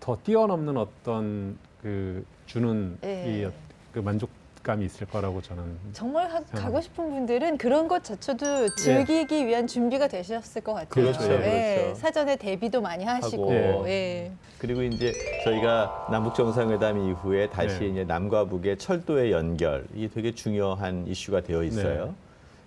더 0.00 0.18
뛰어넘는 0.24 0.76
어떤 0.76 1.56
그 1.80 2.24
주는 2.46 2.98
예. 3.04 3.50
이그 3.92 4.00
만족 4.00 4.30
감이 4.64 4.86
있을 4.86 5.06
거라고 5.06 5.40
저는 5.42 5.62
정말 5.92 6.24
하- 6.24 6.30
생각합니다. 6.40 6.60
가고 6.62 6.80
싶은 6.80 7.10
분들은 7.10 7.58
그런 7.58 7.86
것 7.86 8.02
자체도 8.02 8.74
즐기기 8.76 9.46
위한 9.46 9.66
준비가 9.68 10.08
되셨을 10.08 10.62
것 10.62 10.72
같아요. 10.72 10.88
그렇죠, 10.88 11.22
예, 11.34 11.80
그렇죠. 11.82 11.94
사전에 12.00 12.36
대비도 12.36 12.80
많이 12.80 13.04
하시고. 13.04 13.52
하고. 13.52 13.88
예. 13.88 14.32
그리고 14.58 14.82
이제 14.82 15.12
저희가 15.44 16.08
남북 16.10 16.34
정상회담 16.34 16.98
이후에 16.98 17.50
다시 17.50 17.80
네. 17.80 17.86
이제 17.88 18.04
남과 18.04 18.46
북의 18.46 18.78
철도의 18.78 19.30
연결 19.30 19.84
이 19.94 20.08
되게 20.08 20.34
중요한 20.34 21.06
이슈가 21.06 21.42
되어 21.42 21.62
있어요. 21.62 22.06
네. 22.06 22.12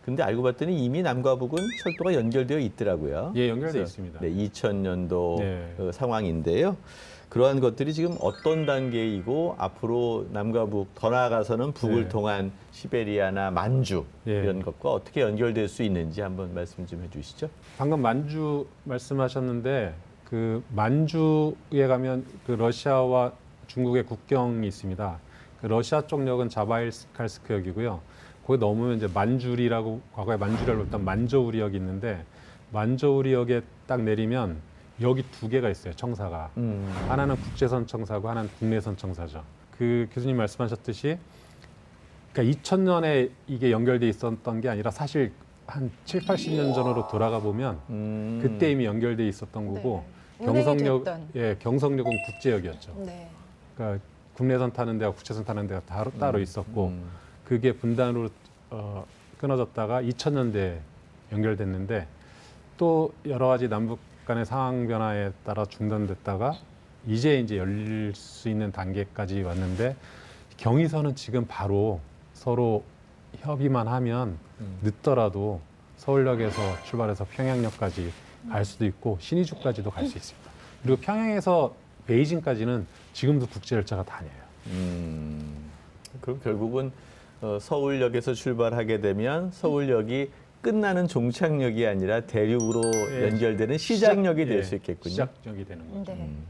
근데 0.05 0.23
알고 0.23 0.43
봤더니 0.43 0.85
이미 0.85 1.01
남과 1.01 1.35
북은 1.35 1.57
철도가 1.83 2.13
연결되어 2.13 2.59
있더라고요. 2.59 3.33
예 3.35 3.51
그래서 3.53 3.79
있습니다. 3.79 4.19
네, 4.21 4.29
2000년도 4.29 5.39
네. 5.39 5.73
그 5.75 5.91
상황인데요. 5.91 6.77
그러한 7.29 7.59
것들이 7.59 7.93
지금 7.93 8.15
어떤 8.21 8.65
단계이고 8.65 9.55
앞으로 9.57 10.27
남과 10.31 10.65
북 10.67 10.87
더 10.95 11.09
나아가서는 11.09 11.73
북을 11.73 12.03
네. 12.03 12.09
통한 12.09 12.51
시베리아나 12.71 13.51
만주 13.51 14.05
예. 14.27 14.43
이런 14.43 14.61
것과 14.61 14.91
어떻게 14.91 15.21
연결될 15.21 15.67
수 15.67 15.83
있는지 15.83 16.21
한번 16.21 16.53
말씀 16.53 16.85
좀 16.87 17.03
해주시죠. 17.03 17.49
방금 17.77 18.01
만주 18.01 18.65
말씀하셨는데 18.85 19.93
그 20.23 20.63
만주에 20.73 21.87
가면 21.87 22.25
그 22.45 22.53
러시아와 22.53 23.33
중국의 23.67 24.03
국경이 24.05 24.65
있습니다. 24.67 25.19
그 25.61 25.67
러시아 25.67 26.07
쪽 26.07 26.25
역은 26.25 26.49
자바일스칼스크역이고요. 26.49 27.99
거기 28.45 28.59
넘으면 28.59 28.95
이제 28.97 29.07
만주리라고 29.13 30.01
과거에 30.13 30.37
만주리라고 30.37 30.83
했던 30.83 31.03
만저우리역이 31.03 31.75
있는데 31.75 32.23
만저우리역에 32.71 33.61
딱 33.85 34.01
내리면 34.01 34.57
여기 35.01 35.23
두 35.31 35.47
개가 35.47 35.69
있어요. 35.69 35.93
청사가. 35.93 36.51
음. 36.57 36.91
하나는 37.07 37.35
국제선 37.35 37.85
청사고 37.87 38.29
하나는 38.29 38.49
국내선 38.59 38.97
청사죠. 38.97 39.43
그 39.77 40.07
교수님 40.11 40.37
말씀하셨듯이 40.37 41.17
그러니까 42.33 42.59
2000년에 42.59 43.31
이게 43.47 43.71
연결돼 43.71 44.07
있었던 44.09 44.61
게 44.61 44.69
아니라 44.69 44.91
사실 44.91 45.31
한 45.67 45.91
7, 46.05 46.21
80년 46.21 46.73
전으로 46.73 47.07
돌아가 47.07 47.39
보면 47.39 47.79
음. 47.89 48.39
그때 48.41 48.71
이미 48.71 48.85
연결돼 48.85 49.27
있었던 49.27 49.67
거고 49.67 50.03
네. 50.39 50.45
경성역. 50.45 51.05
예, 51.35 51.55
경성역은 51.59 52.11
국제역이었죠. 52.25 52.93
네. 53.05 53.29
그러니까 53.75 54.03
국내선 54.33 54.71
타는 54.71 54.97
데와 54.97 55.11
국제선 55.11 55.45
타는 55.45 55.67
데가 55.67 55.81
따로, 55.81 56.11
따로 56.11 56.37
음. 56.39 56.43
있었고 56.43 56.87
음. 56.87 57.09
그게 57.43 57.73
분단으로 57.73 58.29
어, 58.69 59.05
끊어졌다가 59.39 60.01
2000년대에 60.01 60.77
연결됐는데 61.31 62.07
또 62.77 63.13
여러 63.25 63.47
가지 63.47 63.67
남북 63.67 63.99
간의 64.27 64.45
상황 64.45 64.87
변화에 64.87 65.31
따라 65.45 65.65
중단됐다가 65.65 66.57
이제 67.07 67.39
이제 67.39 67.57
열릴 67.57 68.13
수 68.13 68.49
있는 68.49 68.73
단계까지 68.73 69.41
왔는데 69.41 69.95
경의선은 70.57 71.15
지금 71.15 71.45
바로 71.47 72.01
서로 72.33 72.83
협의만 73.37 73.87
하면 73.87 74.37
음. 74.59 74.79
늦더라도 74.83 75.61
서울역에서 75.95 76.83
출발해서 76.83 77.25
평양역까지 77.31 78.11
갈 78.49 78.65
수도 78.65 78.85
있고 78.85 79.17
신의주까지도 79.21 79.91
갈 79.91 80.05
수 80.07 80.17
있습니다. 80.17 80.51
그리고 80.83 80.99
평양에서 80.99 81.73
베이징까지는 82.07 82.85
지금도 83.13 83.47
국제 83.47 83.77
열차가 83.77 84.03
다녀요. 84.03 84.31
음, 84.67 85.69
그럼 86.19 86.41
결국은 86.43 86.91
어, 87.39 87.59
서울역에서 87.61 88.33
출발하게 88.33 88.99
되면 88.99 89.51
서울역이 89.51 90.31
끝나는 90.71 91.07
종착역이 91.07 91.87
아니라 91.87 92.19
대륙으로 92.21 92.81
예, 93.11 93.27
연결되는 93.29 93.77
시작역이 93.77 94.41
시작- 94.41 94.49
될 94.49 94.57
예, 94.57 94.63
수 94.63 94.75
있겠군요. 94.75 95.09
시작역이 95.13 95.63
되는 95.65 95.89
거죠. 95.93 96.11
네. 96.11 96.17
음. 96.19 96.45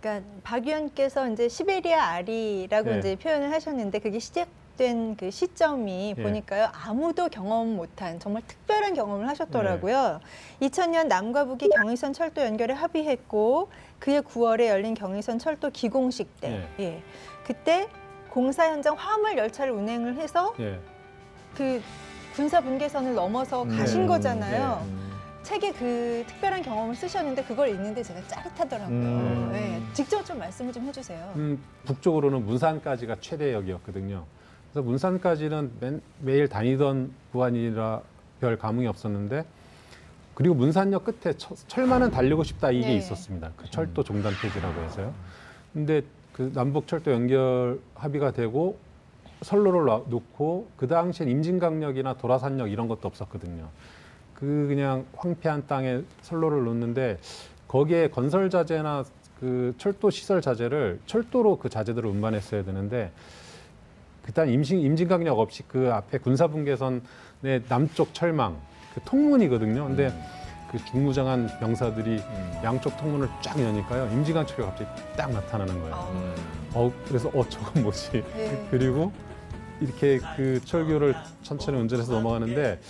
그러니까 0.00 0.26
박 0.42 0.66
의원께서 0.66 1.28
이제 1.30 1.46
시베리아 1.50 2.02
아리라고 2.02 2.90
네. 2.90 2.98
이제 3.00 3.16
표현을 3.16 3.52
하셨는데 3.52 3.98
그게 3.98 4.18
시작 4.18 4.48
된 4.78 5.14
그 5.16 5.30
시점이 5.30 6.14
예. 6.18 6.22
보니까요 6.22 6.68
아무도 6.72 7.28
경험 7.28 7.76
못한 7.76 8.18
정말 8.18 8.42
특별한 8.48 8.94
경험을 8.94 9.28
하셨더라고요. 9.28 10.20
네. 10.58 10.66
2000년 10.68 11.06
남과 11.06 11.44
북이 11.44 11.68
경의선 11.68 12.12
철도 12.14 12.40
연결에 12.40 12.72
합의했고 12.74 13.68
그해 14.00 14.20
9월에 14.22 14.66
열린 14.68 14.94
경의선 14.94 15.38
철도 15.38 15.68
기공식 15.70 16.40
때, 16.40 16.48
네. 16.48 16.68
예. 16.80 17.02
그때 17.46 17.88
공사 18.30 18.66
현장 18.68 18.94
화물 18.96 19.36
열차를 19.38 19.72
운행을 19.72 20.16
해서 20.16 20.54
예. 20.58 20.78
그 21.54 21.80
군사 22.34 22.60
분계선을 22.60 23.14
넘어서 23.14 23.62
음. 23.62 23.76
가신 23.76 24.02
네. 24.02 24.06
거잖아요. 24.08 24.82
음. 24.86 25.04
책에 25.42 25.72
그 25.72 26.24
특별한 26.26 26.62
경험을 26.62 26.94
쓰셨는데 26.94 27.44
그걸 27.44 27.68
읽는데 27.68 28.02
제가 28.02 28.26
짜릿하더라고요. 28.26 28.96
음. 28.98 29.50
네, 29.52 29.80
직접 29.92 30.24
좀 30.24 30.38
말씀을 30.38 30.72
좀 30.72 30.84
해주세요. 30.86 31.32
음, 31.36 31.62
북쪽으로는 31.84 32.46
문산까지가 32.46 33.16
최대역이었거든요. 33.20 34.24
그래서 34.72 34.86
문산까지는 34.88 35.72
맨- 35.80 36.00
매일 36.20 36.48
다니던 36.48 37.12
구간이라 37.32 38.00
별 38.40 38.56
감흥이 38.58 38.86
없었는데 38.86 39.44
그리고 40.34 40.54
문산역 40.54 41.04
끝에 41.04 41.34
철, 41.36 41.56
철만은 41.68 42.10
달리고 42.10 42.42
싶다 42.42 42.70
이게 42.70 42.86
네. 42.88 42.96
있었습니다. 42.96 43.50
그 43.56 43.70
철도 43.70 44.02
종단 44.02 44.32
폐지라고 44.40 44.80
해서요. 44.82 45.14
근데 45.74 46.02
그 46.32 46.50
남북 46.54 46.88
철도 46.88 47.12
연결 47.12 47.78
합의가 47.94 48.32
되고 48.32 48.78
선로를 49.44 49.84
놔- 49.84 50.02
놓고 50.08 50.68
그 50.76 50.88
당시엔 50.88 51.28
임진강역이나 51.28 52.14
도라산역 52.14 52.70
이런 52.70 52.88
것도 52.88 53.06
없었거든요. 53.06 53.68
그 54.34 54.66
그냥 54.68 55.04
황폐한 55.16 55.66
땅에 55.66 56.00
선로를 56.22 56.64
놓는데 56.64 57.18
거기에 57.68 58.08
건설 58.08 58.50
자재나 58.50 59.04
그 59.38 59.74
철도 59.78 60.10
시설 60.10 60.40
자재를 60.40 61.00
철도로 61.06 61.58
그 61.58 61.68
자재들을 61.68 62.08
운반했어야 62.08 62.64
되는데 62.64 63.12
그단 64.24 64.48
임신 64.48 64.80
임진강역 64.80 65.38
없이 65.38 65.62
그 65.68 65.90
앞에 65.92 66.18
군사분계선의 66.18 67.62
남쪽 67.68 68.14
철망 68.14 68.56
그 68.94 69.00
통문이거든요. 69.04 69.84
근데 69.86 70.12
그 70.70 70.82
중무장한 70.86 71.48
병사들이 71.60 72.16
음. 72.18 72.60
양쪽 72.64 72.96
통문을 72.96 73.28
쫙 73.42 73.60
여니까요. 73.60 74.06
임진강 74.12 74.46
철이 74.46 74.62
갑자기 74.62 74.90
딱 75.16 75.30
나타나는 75.30 75.78
거예요. 75.80 75.94
아, 75.94 76.08
음. 76.12 76.34
어 76.74 76.92
그래서 77.06 77.28
어 77.34 77.46
저건 77.48 77.82
뭐지? 77.82 78.10
네. 78.34 78.68
그리고 78.70 79.12
이렇게 79.84 80.18
그 80.36 80.60
철교를 80.64 81.14
천천히 81.42 81.78
운전해서 81.78 82.12
넘어가는데 82.12 82.80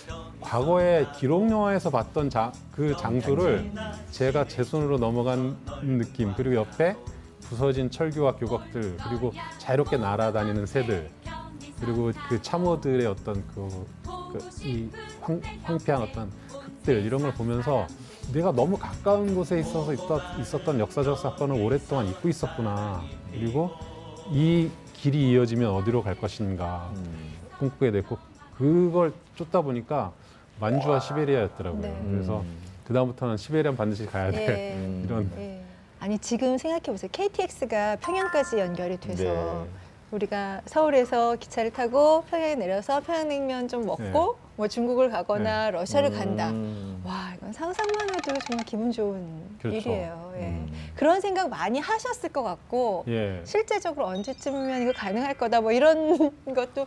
과거에 0.40 1.06
기록 1.16 1.50
영화에서 1.50 1.90
봤던 1.90 2.30
자, 2.30 2.52
그 2.72 2.96
장소를 2.96 3.72
제가 4.10 4.46
제 4.46 4.62
손으로 4.62 4.98
넘어간 4.98 5.56
느낌 5.82 6.32
그리고 6.34 6.56
옆에 6.56 6.96
부서진 7.40 7.90
철교와 7.90 8.36
교각들 8.36 8.96
그리고 9.08 9.32
자유롭게 9.58 9.96
날아다니는 9.96 10.66
새들 10.66 11.10
그리고 11.80 12.12
그 12.28 12.40
참호들의 12.40 13.06
어떤 13.06 13.44
그이 13.48 14.88
황폐한 15.62 16.02
어떤 16.02 16.30
흙들 16.48 17.04
이런 17.04 17.22
걸 17.22 17.34
보면서 17.34 17.86
내가 18.32 18.52
너무 18.52 18.78
가까운 18.78 19.34
곳에 19.34 19.60
있어서 19.60 19.92
있다, 19.92 20.38
있었던 20.40 20.80
역사적 20.80 21.18
사건을 21.18 21.60
오랫동안 21.60 22.08
잊고 22.08 22.28
있었구나. 22.28 23.02
그리고 23.30 23.70
이 24.30 24.70
길이 25.04 25.32
이어지면 25.32 25.70
어디로 25.70 26.02
갈 26.02 26.14
것인가 26.14 26.90
음. 26.96 27.34
꿈꾸게 27.58 27.90
됐고 27.90 28.16
그걸 28.56 29.12
쫓다 29.34 29.60
보니까 29.60 30.12
만주와 30.58 30.98
시베리아였더라고요. 31.00 31.82
네. 31.82 32.02
그래서 32.08 32.40
음. 32.40 32.56
그 32.86 32.94
다음부터는 32.94 33.36
시베리아는 33.36 33.76
반드시 33.76 34.06
가야 34.06 34.30
돼. 34.30 34.46
예. 34.48 34.74
음. 34.76 35.02
이런 35.04 35.30
예. 35.36 35.62
아니 36.00 36.18
지금 36.18 36.56
생각해 36.56 36.84
보세요. 36.84 37.10
KTX가 37.12 37.96
평양까지 37.96 38.58
연결이 38.58 38.96
돼서 38.98 39.24
네. 39.24 39.70
우리가 40.18 40.62
서울에서 40.66 41.36
기차를 41.36 41.72
타고 41.72 42.22
평양에 42.30 42.54
내려서 42.54 43.00
평양냉면 43.00 43.68
좀 43.68 43.84
먹고 43.84 44.02
네. 44.02 44.12
뭐 44.56 44.68
중국을 44.68 45.10
가거나 45.10 45.70
러시아를 45.70 46.10
음. 46.12 46.16
간다. 46.16 46.52
와 47.04 47.34
이건 47.36 47.52
상상만 47.52 48.08
해도 48.10 48.34
정말 48.46 48.64
기분 48.64 48.92
좋은 48.92 49.58
그렇죠. 49.58 49.76
일이에요. 49.76 50.32
예. 50.36 50.40
음. 50.42 50.72
그런 50.94 51.20
생각 51.20 51.48
많이 51.48 51.80
하셨을 51.80 52.30
것 52.30 52.42
같고 52.42 53.04
예. 53.08 53.40
실제적으로 53.44 54.06
언제쯤이면 54.06 54.82
이거 54.82 54.92
가능할 54.92 55.34
거다 55.34 55.60
뭐 55.60 55.72
이런 55.72 56.16
것도 56.54 56.86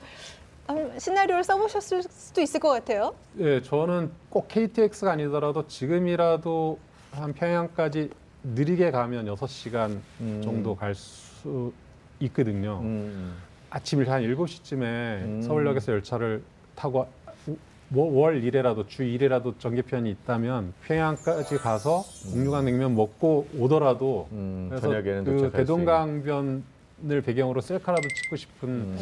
음, 0.69 0.97
시나리오를 0.97 1.43
써보셨을 1.43 2.03
수도 2.03 2.41
있을 2.41 2.59
것 2.59 2.69
같아요. 2.69 3.13
예, 3.39 3.61
저는 3.61 4.11
꼭 4.29 4.47
KTX가 4.47 5.11
아니더라도 5.11 5.67
지금이라도 5.67 6.77
한 7.11 7.33
평양까지 7.33 8.09
느리게 8.43 8.91
가면 8.91 9.25
6시간 9.27 9.99
음. 10.21 10.41
정도 10.43 10.75
갈 10.75 10.93
수 10.95 11.71
있거든요. 12.21 12.79
음. 12.83 13.33
아침 13.69 13.99
한 14.07 14.21
7시쯤에 14.23 14.81
음. 14.81 15.41
서울역에서 15.41 15.93
열차를 15.93 16.41
타고 16.75 17.07
뭐, 17.89 18.19
월 18.21 18.41
1회라도 18.41 18.87
주 18.87 19.03
1회라도 19.03 19.57
전개편이 19.59 20.09
있다면 20.11 20.73
평양까지 20.85 21.57
가서 21.57 22.03
공유강 22.31 22.65
냉면 22.65 22.95
먹고 22.95 23.47
오더라도 23.57 24.27
음. 24.33 24.67
그래서 24.69 24.87
저녁에는 24.89 25.23
그 25.23 25.51
대동강변을 25.51 27.21
배경으로 27.25 27.61
셀카라도 27.61 28.07
찍고 28.23 28.35
싶은. 28.35 28.69
음. 28.69 28.97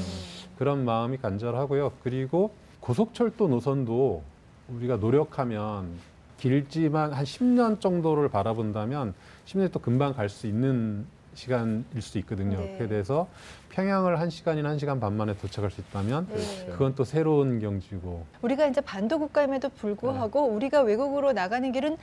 그런 0.58 0.86
마음이 0.86 1.18
간절하고요. 1.18 1.92
그리고 2.04 2.52
고속철도 2.80 3.48
노선도 3.48 4.24
우리가 4.70 4.98
노력하면 4.98 5.90
길지만 6.38 7.14
한 7.14 7.24
10년 7.24 7.80
정도를 7.82 8.30
바라본다면 8.30 9.14
10년이 9.46 9.72
또 9.72 9.80
금방 9.80 10.14
갈 10.14 10.30
수 10.30 10.48
있는 10.48 11.06
시간일 11.36 12.02
수 12.02 12.18
있거든요. 12.20 12.58
네. 12.58 12.66
그렇게 12.78 12.88
돼서 12.88 13.28
평양을 13.70 14.20
한 14.20 14.30
시간이나 14.30 14.70
한 14.70 14.80
시간 14.80 15.00
반 15.00 15.16
만에 15.16 15.36
도착할 15.38 15.70
수 15.70 15.82
있다면 15.82 16.28
네. 16.34 16.66
그건 16.72 16.96
또 16.96 17.04
새로운 17.04 17.60
경지고 17.60 18.26
우리가 18.42 18.66
이제 18.68 18.82
반도 18.82 19.20
국가임에도 19.20 19.70
불구하고 19.70 20.46
우리가 20.48 20.82
외국으로 20.82 21.34
나가는 21.34 21.72
길은 21.72 21.98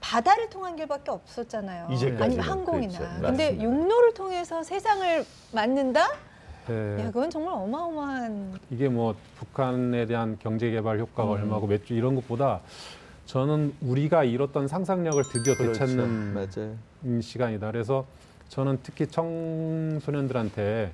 바다를 0.00 0.48
통한 0.48 0.76
길밖에 0.76 1.10
없었잖아요. 1.10 1.88
이제까지는 1.90 2.22
아니면 2.22 2.44
항공이나. 2.46 2.98
그렇죠. 2.98 3.14
근데 3.20 3.44
맞습니다. 3.50 3.64
육로를 3.64 4.14
통해서 4.14 4.62
세상을 4.62 5.24
만든다? 5.52 6.06
네. 6.68 7.00
야, 7.00 7.06
그건 7.06 7.30
정말 7.30 7.54
어마어마한. 7.54 8.58
이게 8.70 8.88
뭐 8.88 9.16
북한에 9.38 10.06
대한 10.06 10.38
경제 10.38 10.70
개발 10.70 11.00
효과가 11.00 11.30
음. 11.30 11.34
얼마고 11.40 11.66
몇 11.66 11.84
주 11.84 11.94
이런 11.94 12.14
것보다 12.14 12.60
저는 13.24 13.74
우리가 13.80 14.24
잃었던 14.24 14.68
상상력을 14.68 15.22
드디어 15.32 15.54
그렇죠. 15.56 15.72
되찾는 15.72 16.34
맞아요. 16.34 16.76
음, 17.04 17.20
시간이다. 17.20 17.70
그래서 17.72 18.04
저는 18.48 18.78
특히 18.82 19.06
청소년들한테 19.06 20.92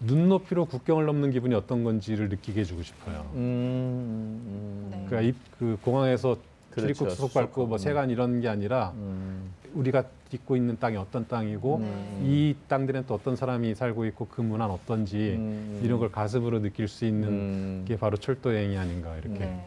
눈높이로 0.00 0.66
국경을 0.66 1.06
넘는 1.06 1.30
기분이 1.30 1.54
어떤 1.54 1.84
건지를 1.84 2.28
느끼게 2.28 2.60
해주고 2.60 2.82
싶어요. 2.82 3.30
음, 3.34 3.38
음, 3.38 4.88
네. 4.90 5.04
그러니까 5.06 5.20
입, 5.28 5.36
그 5.58 5.78
공항에서 5.82 6.36
그렇죠. 6.70 6.92
출입국 6.94 7.10
수속 7.10 7.32
밟고 7.32 7.66
뭐. 7.66 7.78
세관 7.78 8.10
이런 8.10 8.40
게 8.40 8.48
아니라 8.48 8.92
음. 8.96 9.50
우리가 9.72 10.04
딛고 10.30 10.56
있는 10.56 10.78
땅이 10.78 10.96
어떤 10.96 11.26
땅이고 11.26 11.78
네. 11.80 12.20
이 12.24 12.56
땅들은 12.68 13.04
또 13.06 13.14
어떤 13.14 13.36
사람이 13.36 13.74
살고 13.74 14.04
있고 14.06 14.26
그 14.26 14.42
문화는 14.42 14.74
어떤지 14.74 15.34
음. 15.38 15.80
이런 15.82 15.98
걸 15.98 16.10
가슴으로 16.10 16.60
느낄 16.60 16.88
수 16.88 17.06
있는 17.06 17.28
음. 17.28 17.84
게 17.86 17.96
바로 17.96 18.16
철도 18.18 18.52
여행이 18.54 18.76
아닌가 18.76 19.16
이렇게. 19.16 19.38
네. 19.38 19.64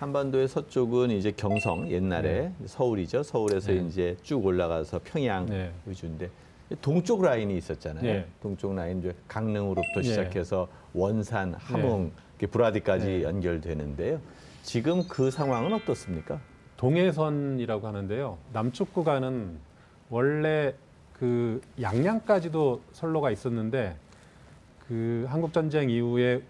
한반도의 0.00 0.48
서쪽은 0.48 1.10
이제 1.10 1.32
경성 1.32 1.90
옛날에 1.90 2.52
서울이죠. 2.66 3.24
서울에서 3.24 3.72
네. 3.72 3.84
이제 3.86 4.16
쭉 4.22 4.44
올라가서 4.44 5.00
평양 5.04 5.46
네. 5.46 5.72
위주인데 5.86 6.30
동쪽 6.76 7.22
라인이 7.22 7.56
있었잖아요. 7.56 8.02
네. 8.02 8.26
동쪽 8.42 8.74
라인 8.74 8.98
이제 8.98 9.14
강릉으로부터 9.26 10.00
네. 10.00 10.02
시작해서 10.02 10.68
원산, 10.92 11.54
함흥, 11.54 12.12
이렇게 12.38 12.46
브라디까지 12.46 13.06
네. 13.06 13.22
연결되는데요. 13.22 14.20
지금 14.62 15.06
그 15.08 15.30
상황은 15.30 15.72
어떻습니까? 15.72 16.40
동해선이라고 16.76 17.86
하는데요. 17.86 18.38
남쪽 18.52 18.92
구간은 18.92 19.58
원래 20.10 20.74
그 21.18 21.60
양양까지도 21.80 22.82
선로가 22.92 23.30
있었는데 23.30 23.96
그 24.86 25.26
한국 25.28 25.52
전쟁 25.52 25.90
이후에 25.90 26.42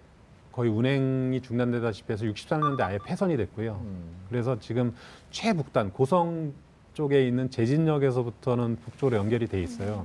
거의 0.53 0.71
운행이 0.71 1.41
중단되다시피 1.41 2.13
해서 2.13 2.25
63년대 2.27 2.81
아예 2.81 2.99
폐선이 3.05 3.37
됐고요. 3.37 3.81
음. 3.85 4.17
그래서 4.29 4.59
지금 4.59 4.95
최북단 5.31 5.93
고성 5.93 6.53
쪽에 6.99 7.25
있는 7.29 7.49
제진역에서부터는 7.49 8.77
북쪽으로 8.85 9.17
연결이 9.19 9.47
돼 9.47 9.63
있어요. 9.63 10.05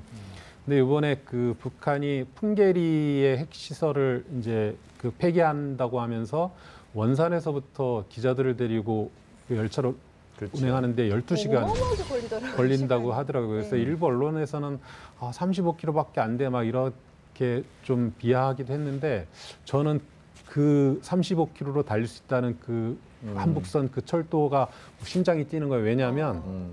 근데 0.64 0.78
이번에 0.80 1.22
그 1.26 1.56
북한이 1.60 2.26
풍계리의 2.36 3.36
핵 3.40 3.48
시설을 3.52 4.24
이제 4.38 4.78
그 5.00 5.10
폐기한다고 5.18 6.00
하면서 6.02 6.54
원산에서부터 6.94 8.06
기자들을 8.10 8.58
데리고 8.58 9.10
그 9.48 9.58
열차로 9.58 9.96
그렇죠. 10.38 10.56
운행하는데 10.56 11.10
12시간 11.10 11.64
어마어마하게 11.64 12.04
걸리더라고요. 12.04 12.56
걸린다고 12.58 13.02
시간이. 13.06 13.18
하더라고요. 13.18 13.50
그래서 13.50 13.76
네. 13.76 13.82
일부 13.82 14.06
언론에서는 14.06 14.80
아, 15.20 15.32
35km밖에 15.34 16.20
안 16.20 16.38
돼 16.38 16.48
막 16.50 16.62
이렇게 16.64 17.64
좀 17.82 18.14
비하하기도 18.20 18.72
했는데 18.72 19.26
저는 19.66 20.00
그 20.46 21.00
35km로 21.04 21.84
달릴 21.88 22.06
수 22.06 22.22
있다는 22.24 22.56
그 22.64 23.00
음. 23.24 23.34
한북선 23.38 23.92
그 23.92 24.04
철도가 24.04 24.68
심장이 25.04 25.46
뛰는 25.46 25.70
거예요. 25.70 25.84
왜냐하면 25.86 26.38
음. 26.46 26.72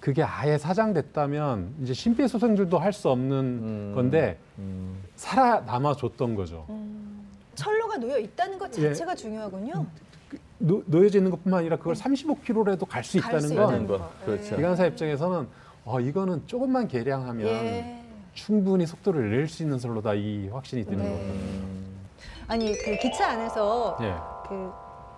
그게 0.00 0.22
아예 0.22 0.58
사장됐다면 0.58 1.74
이제 1.82 1.94
심폐소생술도 1.94 2.78
할 2.78 2.92
수 2.92 3.08
없는 3.10 3.30
음. 3.38 3.92
건데 3.94 4.38
음. 4.58 4.98
살아남아 5.16 5.94
줬던 5.94 6.34
거죠. 6.34 6.66
음, 6.70 7.24
철로가 7.54 7.98
놓여 7.98 8.18
있다는 8.18 8.58
것 8.58 8.76
예. 8.78 8.88
자체가 8.88 9.14
중요하군요. 9.14 9.86
놓, 10.58 10.82
놓여져 10.86 11.18
있는 11.18 11.30
것뿐만 11.30 11.60
아니라 11.60 11.76
그걸 11.76 11.94
35km라도 11.94 12.86
갈수갈수 12.88 13.52
있다는 13.52 13.56
건 13.66 13.84
있다는. 13.84 14.04
그렇죠. 14.24 14.52
예. 14.52 14.56
기관사 14.56 14.86
입장에서는 14.86 15.46
어, 15.84 16.00
이거는 16.00 16.42
조금만 16.46 16.86
개량하면 16.88 17.46
예. 17.46 17.98
충분히 18.34 18.86
속도를 18.86 19.30
낼 19.30 19.48
수 19.48 19.62
있는 19.62 19.78
선로다 19.78 20.14
이 20.14 20.48
확신이 20.48 20.84
드는 20.84 20.98
네. 20.98 21.10
음. 21.10 21.96
아니 22.48 22.72
그 22.76 22.96
기차 22.98 23.30
안에서 23.30 23.98
예. 24.00 24.14
그 24.48 24.70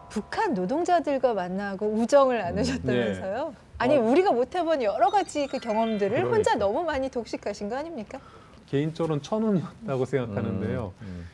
북한 0.09 0.55
노동자들과 0.55 1.35
만나고 1.35 1.87
우정을 1.87 2.39
나누셨다면서요? 2.39 3.55
아니 3.79 3.97
어. 3.97 4.01
우리가 4.01 4.33
못 4.33 4.55
해본 4.55 4.83
여러 4.83 5.11
가지 5.11 5.47
그 5.47 5.59
경험들을 5.59 6.11
그러니까. 6.11 6.37
혼자 6.37 6.55
너무 6.55 6.85
많이 6.85 7.09
독식하신 7.11 7.69
거 7.69 7.77
아닙니까? 7.77 8.21
개인적으로는 8.69 9.23
천운이었다고 9.23 10.05
생각하는데요. 10.05 10.93
음. 11.03 11.29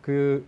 그 0.00 0.44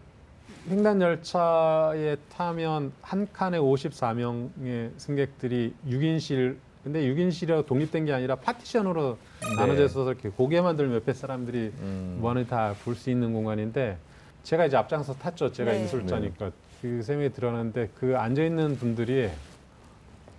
횡단 0.68 1.00
열차에 1.00 2.16
타면 2.34 2.92
한 3.00 3.28
칸에 3.32 3.58
54명의 3.58 4.90
승객들이 4.96 5.74
6인실 5.88 6.56
근데 6.82 7.02
6인실이라고 7.02 7.66
독립된 7.66 8.04
게 8.04 8.12
아니라 8.12 8.36
파티션으로 8.36 9.18
네. 9.40 9.56
나눠져 9.56 9.86
있어서 9.86 10.12
이렇게 10.12 10.28
고개만 10.28 10.76
들면 10.76 10.96
옆에 10.96 11.12
사람들이 11.14 11.72
음. 11.80 12.18
무한히 12.20 12.46
다볼 12.46 12.94
수 12.94 13.10
있는 13.10 13.32
공간인데 13.32 13.98
제가 14.44 14.66
이제 14.66 14.76
앞장서 14.76 15.14
탔죠. 15.14 15.50
제가 15.50 15.72
네. 15.72 15.80
인솔자니까 15.80 16.52
그 16.82 17.02
셈이 17.02 17.32
들어갔는데 17.32 17.90
그 17.94 18.16
앉아 18.16 18.42
있는 18.42 18.76
분들이 18.76 19.30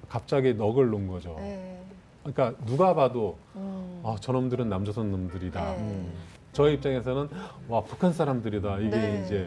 갑자기 0.09 0.53
넋을 0.53 0.89
놓은 0.89 1.07
거죠. 1.07 1.35
네. 1.39 1.81
그러니까 2.23 2.53
누가 2.65 2.93
봐도 2.93 3.37
음. 3.55 4.01
아, 4.03 4.15
저놈들은 4.19 4.69
남조선 4.69 5.11
놈들이다. 5.11 5.71
네. 5.73 5.77
음. 5.77 6.13
저의 6.53 6.75
입장에서는 6.75 7.29
와 7.67 7.81
북한 7.81 8.13
사람들이다 8.13 8.79
이게 8.79 8.89
네. 8.89 9.23
이제 9.23 9.45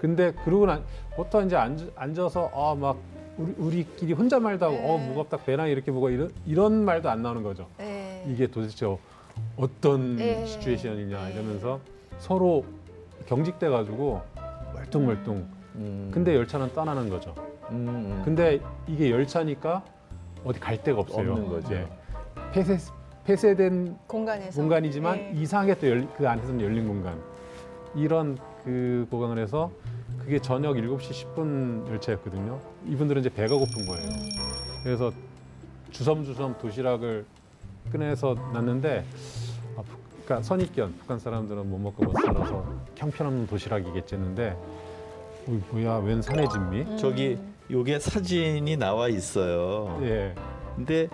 근데 0.00 0.32
그러고 0.32 0.64
난 0.66 0.82
보통 1.14 1.44
이제 1.44 1.56
앉, 1.56 1.90
앉아서 1.94 2.50
아막 2.54 2.98
우리 3.36 3.54
우리 3.58 3.96
끼리 3.96 4.12
혼자 4.14 4.40
말도 4.40 4.64
하고 4.64 4.76
네. 4.76 4.88
어 4.88 4.96
무겁다 4.96 5.36
배낭 5.38 5.68
이렇게 5.68 5.92
보고 5.92 6.08
이런 6.08 6.32
이런 6.46 6.84
말도 6.84 7.10
안 7.10 7.22
나오는 7.22 7.42
거죠 7.42 7.68
네. 7.76 8.24
이게 8.26 8.46
도대체 8.46 8.86
어떤 9.56 10.16
네. 10.16 10.46
시츄에이션이냐 10.46 11.26
네. 11.26 11.34
이러면서 11.34 11.80
서로 12.18 12.64
경직돼 13.26 13.68
가지고 13.68 14.22
멀뚱멀뚱 14.74 15.46
음. 15.76 16.10
근데 16.12 16.34
열차는 16.34 16.72
떠나는 16.72 17.08
거죠. 17.08 17.34
음, 17.70 17.88
음. 17.88 18.22
근데 18.24 18.60
이게 18.86 19.10
열차니까 19.10 19.82
어디 20.44 20.58
갈 20.60 20.82
데가 20.82 21.00
없어요. 21.00 21.32
없는 21.32 21.48
거죠. 21.48 21.74
예. 21.74 21.86
폐쇄 22.52 22.78
폐쇄된 23.24 23.96
공간에서 24.06 24.60
공간이지만 24.60 25.16
예. 25.18 25.32
이상하게 25.34 25.74
또 25.78 26.06
그 26.16 26.28
안에서는 26.28 26.60
열린 26.60 26.86
공간. 26.88 27.20
이런 27.94 28.38
그 28.64 29.06
고강을 29.10 29.38
해서 29.38 29.70
그게 30.20 30.38
저녁 30.38 30.74
7시 30.76 31.34
10분 31.34 31.88
열차였거든요. 31.90 32.58
이분들은 32.86 33.20
이제 33.20 33.28
배가 33.30 33.54
고픈 33.56 33.86
거예요. 33.86 34.08
음. 34.08 34.28
그래서 34.82 35.12
주섬주섬 35.90 36.58
도시락을 36.58 37.24
꺼내서 37.92 38.34
놨는데 38.52 39.04
아, 39.76 39.82
북- 39.82 40.00
그러니까 40.24 40.42
선입견 40.42 40.94
북한 41.00 41.18
사람들은 41.18 41.68
못 41.68 41.78
먹고 41.78 42.04
못 42.04 42.14
살아서 42.22 42.64
형편없는 42.96 43.46
도시락이겠지 43.48 44.14
했는데 44.14 44.56
어, 45.46 45.60
뭐야 45.72 45.96
웬 45.98 46.22
산의 46.22 46.48
진미? 46.48 46.80
음. 46.82 46.96
저기 46.96 47.38
요게 47.70 47.98
사진이 48.00 48.76
나와 48.76 49.08
있어요. 49.08 49.98
예, 50.02 50.34
근데 50.76 51.08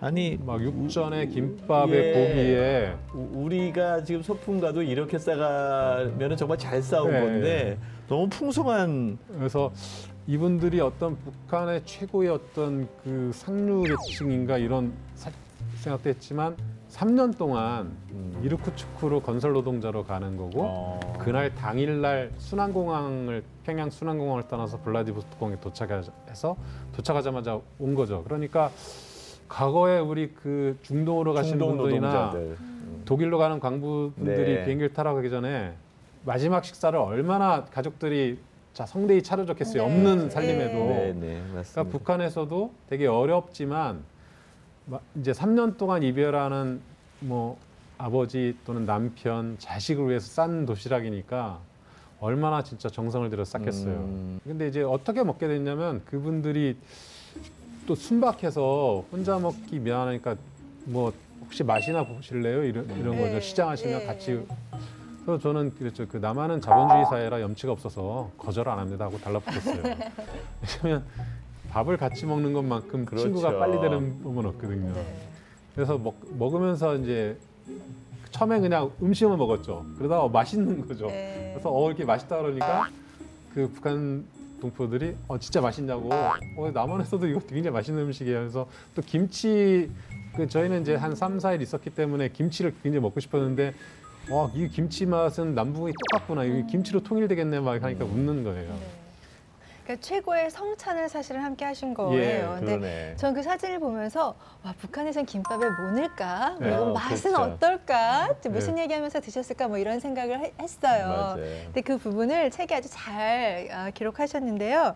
아니 0.00 0.36
막 0.44 0.60
육전에 0.60 1.26
김밥에 1.26 1.92
예. 1.92 2.12
고기에 2.12 2.94
우- 3.14 3.44
우리가 3.44 4.02
지금 4.02 4.22
소풍가도 4.22 4.82
이렇게 4.82 5.18
싸가면 5.18 6.36
정말 6.36 6.58
잘 6.58 6.82
싸운 6.82 7.12
네. 7.12 7.20
건데 7.20 7.78
너무 8.08 8.28
풍성한 8.28 9.18
그래서 9.38 9.72
이분들이 10.26 10.80
어떤 10.80 11.16
북한의 11.18 11.82
최고의 11.84 12.30
어떤 12.30 12.88
그 13.04 13.30
상류 13.34 13.82
계층인가 13.84 14.58
이런 14.58 14.92
사- 15.14 15.30
생각도 15.76 16.10
했지만 16.10 16.56
3년 16.96 17.36
동안 17.38 17.96
음. 18.10 18.38
이르쿠츠크로 18.44 19.20
건설 19.22 19.52
노동자로 19.52 20.04
가는 20.04 20.36
거고 20.36 20.62
어. 20.62 21.00
그날 21.18 21.54
당일날 21.54 22.32
순환공항을 22.36 23.42
평양 23.64 23.88
순환공항을 23.88 24.48
떠나서 24.48 24.80
블라디보스토크공에 24.82 25.58
도착해서 25.60 26.56
도착하자마자 26.94 27.58
온 27.78 27.94
거죠. 27.94 28.22
그러니까 28.24 28.70
과거에 29.48 29.98
우리 30.00 30.32
그 30.34 30.76
중동으로 30.82 31.32
가시는 31.32 31.58
중동 31.58 31.78
분들이나 31.78 32.08
노동자들. 32.08 32.56
음. 32.60 33.02
독일로 33.06 33.38
가는 33.38 33.58
광부분들이 33.58 34.54
네. 34.56 34.64
비행기를 34.64 34.92
타러 34.92 35.14
가기 35.14 35.30
전에 35.30 35.72
마지막 36.24 36.64
식사를 36.64 36.96
얼마나 36.98 37.64
가족들이 37.64 38.38
자 38.74 38.84
성대히 38.86 39.22
차려줬겠어요. 39.22 39.82
네. 39.82 39.88
없는 39.88 40.30
살림에도. 40.30 40.72
네, 40.78 41.12
네, 41.18 41.40
맞습니다. 41.54 41.62
그러니까 41.72 41.82
북한에서도 41.98 42.70
되게 42.88 43.06
어렵지만 43.06 43.96
마- 43.96 44.02
이제 45.16 45.32
3년 45.32 45.76
동안 45.76 46.02
이별하는 46.02 46.80
뭐 47.20 47.58
아버지 47.98 48.56
또는 48.66 48.84
남편, 48.84 49.56
자식을 49.58 50.08
위해서 50.08 50.26
싼 50.26 50.66
도시락이니까 50.66 51.60
얼마나 52.20 52.62
진짜 52.62 52.88
정성을 52.88 53.28
들여 53.30 53.44
쌌겠어요. 53.44 53.94
음. 53.94 54.40
근데 54.44 54.68
이제 54.68 54.82
어떻게 54.82 55.22
먹게 55.22 55.48
됐냐면 55.48 56.04
그분들이 56.04 56.76
또 57.86 57.94
순박해서 57.94 59.04
혼자 59.10 59.38
먹기 59.38 59.78
미안하니까 59.80 60.36
뭐 60.84 61.12
혹시 61.40 61.64
맛이나 61.64 62.06
보실래요? 62.06 62.64
이런, 62.64 62.84
이런 62.98 63.16
네. 63.16 63.24
거죠. 63.24 63.40
시장하시면 63.40 64.02
예. 64.02 64.06
같이. 64.06 64.40
그래서 65.24 65.40
저는 65.42 65.74
그랬죠. 65.74 66.06
그 66.08 66.16
남한은 66.16 66.60
자본주의 66.60 67.04
사회라 67.06 67.40
염치가 67.40 67.72
없어서 67.72 68.30
거절 68.38 68.68
안 68.68 68.78
합니다 68.78 69.04
하고 69.04 69.18
달라붙었어요. 69.18 69.82
왜냐면 70.82 71.04
밥을 71.72 71.96
같이 71.96 72.26
먹는 72.26 72.52
것만큼 72.52 73.06
그렇죠. 73.06 73.24
친구가 73.24 73.58
빨리 73.58 73.80
되는 73.80 74.22
법은 74.22 74.44
없거든요. 74.46 74.92
네. 74.92 75.14
그래서 75.74 75.96
먹, 75.96 76.16
먹으면서 76.38 76.96
이제 76.96 77.38
처음에 78.30 78.60
그냥 78.60 78.90
음식만 79.02 79.38
먹었죠. 79.38 79.86
그러다가 79.96 80.28
맛있는 80.28 80.86
거죠. 80.86 81.06
네. 81.06 81.52
그래서 81.54 81.70
어 81.72 81.88
이렇게 81.88 82.04
맛있다 82.04 82.36
그러니까 82.36 82.90
그 83.54 83.70
북한 83.72 84.24
동포들이 84.60 85.16
어 85.28 85.38
진짜 85.38 85.62
맛있냐고 85.62 86.10
어 86.12 86.70
남한에서도 86.72 87.26
이거 87.26 87.40
굉장히 87.40 87.70
맛있는 87.70 88.02
음식이에요. 88.02 88.40
그래서 88.40 88.66
또 88.94 89.00
김치 89.00 89.90
그 90.36 90.46
저희는 90.46 90.82
이제 90.82 90.94
한 90.94 91.14
3, 91.14 91.38
4일 91.38 91.62
있었기 91.62 91.90
때문에 91.90 92.28
김치를 92.28 92.74
굉장히 92.82 93.02
먹고 93.02 93.18
싶었는데 93.18 93.74
와, 94.30 94.50
이 94.54 94.68
김치 94.68 95.06
맛은 95.06 95.54
남북이 95.54 95.92
똑같구나. 96.10 96.44
이거 96.44 96.66
김치로 96.66 97.02
통일되겠네 97.02 97.60
막 97.60 97.82
하니까 97.82 98.04
웃는 98.04 98.44
거예요. 98.44 99.01
네. 99.82 99.84
그러니까 99.84 100.00
최고의 100.06 100.50
성찬을 100.50 101.08
사실은 101.08 101.40
함께 101.42 101.64
하신 101.64 101.94
거예요. 101.94 102.56
근데 102.58 102.72
예, 102.72 102.76
그러네. 102.78 103.16
전그 103.16 103.42
사진을 103.42 103.80
보면서 103.80 104.34
와 104.64 104.72
북한에선 104.78 105.26
김밥에 105.26 105.66
뭐 105.66 105.90
넣을까? 105.92 106.56
네. 106.60 106.68
그리고 106.68 106.82
어, 106.82 106.92
맛은 106.92 107.32
그렇죠. 107.32 107.52
어떨까? 107.54 108.28
또 108.42 108.50
무슨 108.50 108.76
네. 108.76 108.82
얘기하면서 108.82 109.20
드셨을까? 109.20 109.68
뭐 109.68 109.78
이런 109.78 109.98
생각을 110.00 110.38
해- 110.40 110.52
했어요. 110.60 111.06
맞아요. 111.08 111.36
근데 111.64 111.80
그 111.80 111.98
부분을 111.98 112.50
책에 112.50 112.76
아주 112.76 112.88
잘 112.90 113.68
아, 113.72 113.90
기록하셨는데요. 113.90 114.94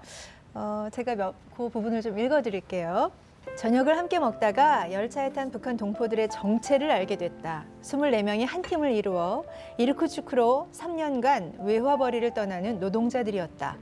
어, 0.54 0.88
제가 0.92 1.16
몇, 1.16 1.34
그 1.56 1.68
부분을 1.68 2.00
좀 2.02 2.18
읽어드릴게요. 2.18 3.10
저녁을 3.56 3.96
함께 3.96 4.18
먹다가 4.18 4.92
열차에 4.92 5.32
탄 5.32 5.50
북한 5.50 5.76
동포들의 5.76 6.28
정체를 6.30 6.90
알게 6.90 7.16
됐다. 7.16 7.64
24명이 7.82 8.44
한 8.46 8.60
팀을 8.62 8.92
이루어 8.92 9.44
이르쿠츠크로 9.78 10.68
3년간 10.72 11.64
외화벌이를 11.64 12.34
떠나는 12.34 12.80
노동자들이었다. 12.80 13.76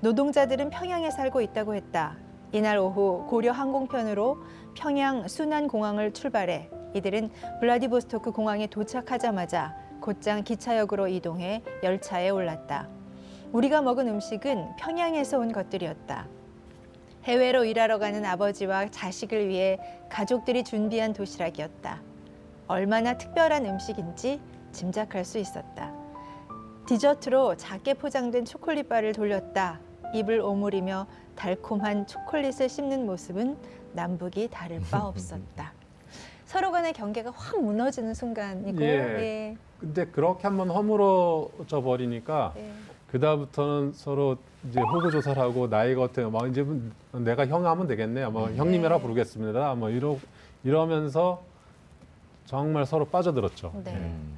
노동자들은 0.00 0.70
평양에 0.70 1.10
살고 1.10 1.40
있다고 1.40 1.74
했다. 1.74 2.16
이날 2.52 2.78
오후 2.78 3.24
고려 3.28 3.52
항공편으로 3.52 4.42
평양 4.74 5.26
순환공항을 5.26 6.12
출발해 6.12 6.68
이들은 6.94 7.30
블라디보스토크 7.60 8.30
공항에 8.30 8.66
도착하자마자 8.66 9.74
곧장 10.00 10.44
기차역으로 10.44 11.08
이동해 11.08 11.62
열차에 11.82 12.28
올랐다. 12.28 12.88
우리가 13.52 13.80
먹은 13.80 14.06
음식은 14.08 14.76
평양에서 14.76 15.38
온 15.38 15.50
것들이었다. 15.50 16.28
해외로 17.24 17.64
일하러 17.64 17.98
가는 17.98 18.24
아버지와 18.24 18.90
자식을 18.90 19.48
위해 19.48 19.78
가족들이 20.10 20.62
준비한 20.62 21.12
도시락이었다. 21.12 22.02
얼마나 22.68 23.16
특별한 23.16 23.64
음식인지 23.64 24.40
짐작할 24.72 25.24
수 25.24 25.38
있었다. 25.38 25.92
디저트로 26.86 27.56
작게 27.56 27.94
포장된 27.94 28.44
초콜릿바를 28.44 29.12
돌렸다. 29.12 29.80
입을 30.16 30.40
오므리며 30.40 31.06
달콤한 31.34 32.06
초콜릿을 32.06 32.68
씹는 32.68 33.06
모습은 33.06 33.56
남북이 33.92 34.48
다를 34.50 34.80
바 34.90 35.06
없었다. 35.06 35.72
서로 36.46 36.70
간의 36.70 36.92
경계가 36.92 37.30
확 37.34 37.60
무너지는 37.60 38.14
순간이고, 38.14 38.80
예. 38.82 38.86
예, 38.86 39.56
근데 39.80 40.06
그렇게 40.06 40.42
한번 40.44 40.70
허물어져 40.70 41.82
버리니까 41.82 42.54
예. 42.56 42.70
그 43.10 43.20
다음부터는 43.20 43.92
서로 43.92 44.36
이제 44.68 44.80
호구 44.80 45.10
조사를 45.10 45.40
하고 45.40 45.66
나이가 45.68 46.02
어때요? 46.02 46.30
막 46.30 46.48
이제 46.48 46.64
내가 47.12 47.46
형 47.46 47.66
하면 47.66 47.86
되겠네. 47.86 48.26
뭐 48.26 48.50
형님이라 48.50 48.98
부르겠습니다. 48.98 49.74
뭐 49.74 49.90
이러 49.90 50.18
이러면서 50.64 51.42
정말 52.46 52.86
서로 52.86 53.04
빠져들었죠. 53.04 53.72
네. 53.84 53.92
음. 53.92 54.36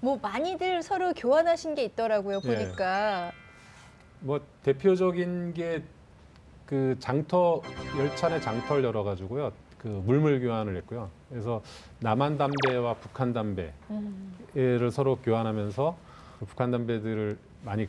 뭐 0.00 0.18
많이들 0.20 0.82
서로 0.82 1.12
교환하신 1.12 1.74
게 1.74 1.84
있더라고요. 1.84 2.40
예. 2.44 2.54
보니까. 2.54 3.32
뭐 4.20 4.40
대표적인 4.62 5.54
게 5.54 5.82
그 6.68 6.96
장터 7.00 7.62
열차 7.98 8.28
내 8.28 8.38
장터를 8.38 8.84
열어 8.84 9.02
가지고요. 9.02 9.52
그 9.78 9.88
물물 9.88 10.38
교환을 10.40 10.76
했고요. 10.76 11.08
그래서 11.30 11.62
남한 12.00 12.36
담배와 12.36 12.92
북한 12.94 13.32
담배를 13.32 13.72
음. 13.90 14.90
서로 14.92 15.16
교환하면서 15.16 15.96
그 16.40 16.44
북한 16.44 16.70
담배들을 16.70 17.38
많이 17.64 17.88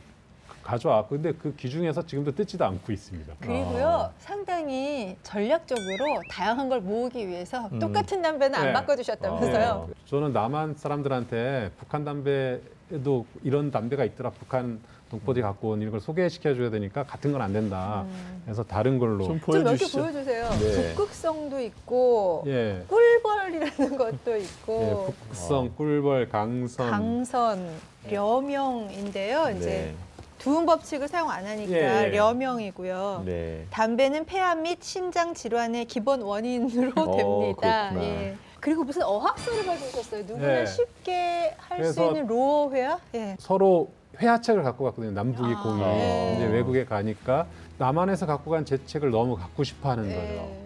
가져와. 0.62 1.06
근데 1.08 1.32
그 1.32 1.54
기중에서 1.56 2.06
지금도 2.06 2.34
뜯지도 2.34 2.64
않고 2.64 2.90
있습니다. 2.90 3.34
그리고요, 3.40 3.86
아. 3.86 4.12
상당히 4.18 5.14
전략적으로 5.22 6.22
다양한 6.30 6.70
걸 6.70 6.80
모으기 6.80 7.28
위해서 7.28 7.68
음. 7.72 7.78
똑같은 7.78 8.22
담배는 8.22 8.58
안 8.58 8.66
네. 8.66 8.72
바꿔주셨다면서요. 8.72 9.70
어. 9.72 9.88
저는 10.06 10.32
남한 10.32 10.76
사람들한테 10.76 11.72
북한 11.76 12.04
담배에도 12.06 13.26
이런 13.42 13.70
담배가 13.70 14.04
있더라. 14.06 14.30
북한 14.30 14.80
동포들이 15.10 15.42
갖고 15.42 15.70
온 15.70 15.82
이걸 15.82 16.00
소개시켜 16.00 16.54
줘야 16.54 16.70
되니까 16.70 17.02
같은 17.04 17.32
건 17.32 17.40
안 17.40 17.52
된다. 17.52 18.04
음. 18.06 18.42
그래서 18.44 18.62
다른 18.62 18.98
걸로. 18.98 19.24
좀좀몇 19.24 19.64
개 19.64 19.68
보여주시죠. 19.86 19.98
보여주세요. 19.98 20.50
네. 20.60 20.94
북극성도 20.94 21.60
있고, 21.60 22.44
예. 22.46 22.84
꿀벌이라는 22.86 23.96
것도 23.96 24.32
예, 24.32 24.40
있고, 24.40 25.14
북성, 25.28 25.74
꿀벌, 25.76 26.28
강선. 26.28 26.90
강선, 26.90 27.70
려명인데요. 28.10 29.54
이제 29.56 29.66
네. 29.66 29.94
두음 30.38 30.64
법칙을 30.66 31.08
사용 31.08 31.30
안 31.30 31.44
하니까 31.46 31.72
예. 31.72 32.08
려명이고요. 32.10 33.22
네. 33.26 33.66
담배는 33.70 34.26
폐암 34.26 34.62
및 34.62 34.78
신장 34.82 35.34
질환의 35.34 35.86
기본 35.86 36.22
원인으로 36.22 36.92
어, 36.94 37.16
됩니다. 37.16 37.90
그렇구나. 37.90 38.04
예. 38.04 38.36
그리고 38.60 38.84
무슨 38.84 39.02
어학서를 39.02 39.64
가져오셨어요. 39.66 40.22
누구나 40.24 40.60
예. 40.60 40.66
쉽게 40.66 41.54
할 41.58 41.78
수 41.84 41.94
그래서 41.94 42.06
있는 42.08 42.26
로어 42.26 42.70
회화? 42.70 42.98
예. 43.14 43.36
서로 43.38 43.90
회화책을 44.20 44.62
갖고 44.62 44.84
갔거든요. 44.84 45.12
남북이 45.12 45.54
아, 45.54 45.62
공이 45.62 45.80
네. 45.80 46.34
이제 46.36 46.46
외국에 46.46 46.84
가니까 46.84 47.46
남한에서 47.78 48.26
갖고 48.26 48.50
간 48.50 48.64
제 48.64 48.78
책을 48.84 49.10
너무 49.10 49.36
갖고 49.36 49.64
싶어 49.64 49.90
하는 49.90 50.04
거죠. 50.04 50.18
예. 50.20 50.64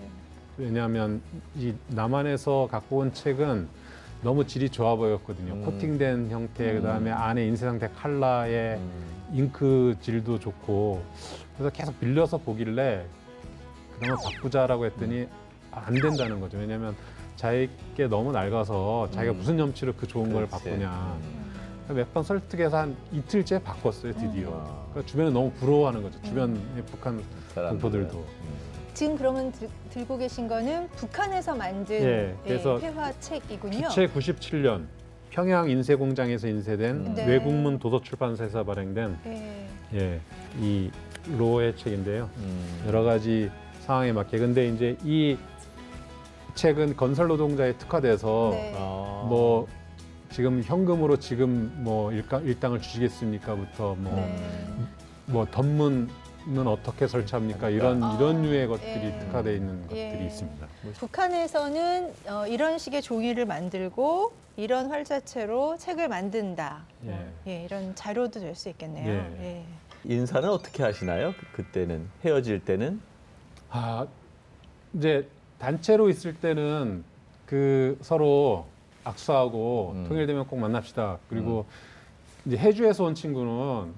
왜냐하면 0.58 1.20
이 1.56 1.72
남한에서 1.88 2.68
갖고 2.70 2.98
온 2.98 3.12
책은 3.12 3.68
너무 4.22 4.46
질이 4.46 4.70
좋아 4.70 4.96
보였거든요. 4.96 5.54
음. 5.54 5.64
코팅된 5.64 6.30
형태, 6.30 6.70
음. 6.72 6.76
그다음에 6.80 7.10
안에 7.10 7.46
인쇄 7.46 7.66
상태 7.66 7.88
컬러의 7.88 8.76
음. 8.76 8.90
잉크 9.32 9.96
질도 10.00 10.38
좋고 10.40 11.02
그래서 11.56 11.70
계속 11.70 11.98
빌려서 12.00 12.38
보길래 12.38 13.04
그러면 13.98 14.18
바꾸자라고 14.24 14.86
했더니 14.86 15.28
안 15.70 15.94
된다는 15.94 16.40
거죠. 16.40 16.58
왜냐하면 16.58 16.94
자기께 17.36 18.06
너무 18.08 18.32
낡아서 18.32 19.08
자기가 19.12 19.32
음. 19.34 19.38
무슨 19.38 19.58
염치로 19.58 19.92
그 19.94 20.06
좋은 20.06 20.32
걸 20.32 20.46
그렇지. 20.46 20.64
바꾸냐. 20.64 21.16
음. 21.90 21.96
몇번 21.96 22.22
설득해서 22.22 22.78
한 22.78 22.96
이틀째 23.12 23.62
바꿨어요, 23.62 24.12
드디어. 24.14 24.48
음. 24.48 24.64
그러니까 24.90 25.06
주변에 25.06 25.30
너무 25.30 25.50
부러워하는 25.52 26.02
거죠. 26.02 26.20
주변의 26.22 26.60
북한 26.86 27.22
사람들은. 27.54 27.80
동포들도. 27.80 28.18
음. 28.18 28.74
지금 28.94 29.16
그러면 29.16 29.50
들, 29.52 29.68
들고 29.90 30.16
계신 30.18 30.46
거는 30.46 30.88
북한에서 30.90 31.54
만든 31.56 31.96
예, 31.96 32.36
그래서 32.44 32.78
회화책이군요. 32.78 33.88
기체 33.88 34.06
97년 34.06 34.84
평양 35.30 35.68
인쇄공장에서 35.68 36.46
인쇄된 36.46 36.96
음. 37.06 37.14
네. 37.14 37.26
외국문 37.26 37.80
도서출판사에서 37.80 38.62
발행된 38.62 39.18
예. 39.26 39.68
예, 39.94 40.20
이 40.60 40.90
로의 41.36 41.76
책인데요. 41.76 42.30
음. 42.36 42.84
여러 42.86 43.02
가지 43.02 43.50
상황에 43.80 44.12
맞게. 44.12 44.38
근데 44.38 44.68
이제 44.68 44.96
이 45.02 45.36
책은 46.54 46.96
건설 46.96 47.26
노동자에 47.26 47.72
특화돼서 47.76 48.50
네. 48.52 48.74
아. 48.76 49.26
뭐 49.28 49.66
지금 50.34 50.64
현금으로 50.64 51.16
지금 51.18 51.72
뭐 51.76 52.10
일가, 52.10 52.40
일당을 52.40 52.80
주시겠습니까부터 52.80 53.94
뭐, 53.94 54.16
네. 54.16 54.36
뭐 55.26 55.46
덧문은 55.48 56.08
어떻게 56.66 57.06
설치합니까 57.06 57.70
이런 57.70 58.02
아, 58.02 58.16
이런 58.18 58.42
류의 58.42 58.66
것들이 58.66 59.04
예. 59.14 59.18
특화되어 59.20 59.52
있는 59.52 59.82
것들이 59.82 60.00
예. 60.00 60.26
있습니다. 60.26 60.66
북한에서는 60.98 62.12
어, 62.26 62.46
이런 62.48 62.78
식의 62.78 63.02
종이를 63.02 63.46
만들고 63.46 64.32
이런 64.56 64.90
활자체로 64.90 65.76
책을 65.78 66.08
만든다. 66.08 66.82
뭐, 67.02 67.32
예, 67.46 67.62
이런 67.62 67.94
자료도 67.94 68.40
될 68.40 68.56
수 68.56 68.68
있겠네요. 68.70 69.08
예. 69.08 69.40
예. 69.40 69.64
인사는 70.02 70.48
어떻게 70.48 70.82
하시나요? 70.82 71.32
그- 71.38 71.62
그때는 71.62 72.08
헤어질 72.24 72.64
때는 72.64 73.00
아 73.70 74.04
이제 74.94 75.28
단체로 75.60 76.08
있을 76.10 76.34
때는 76.34 77.04
그 77.46 77.96
서로 78.02 78.66
악수하고 79.04 79.92
음. 79.94 80.04
통일되면 80.08 80.46
꼭 80.46 80.58
만납시다. 80.58 81.18
그리고 81.28 81.66
이제 82.46 82.56
해주에서 82.56 83.04
온 83.04 83.14
친구는 83.14 83.92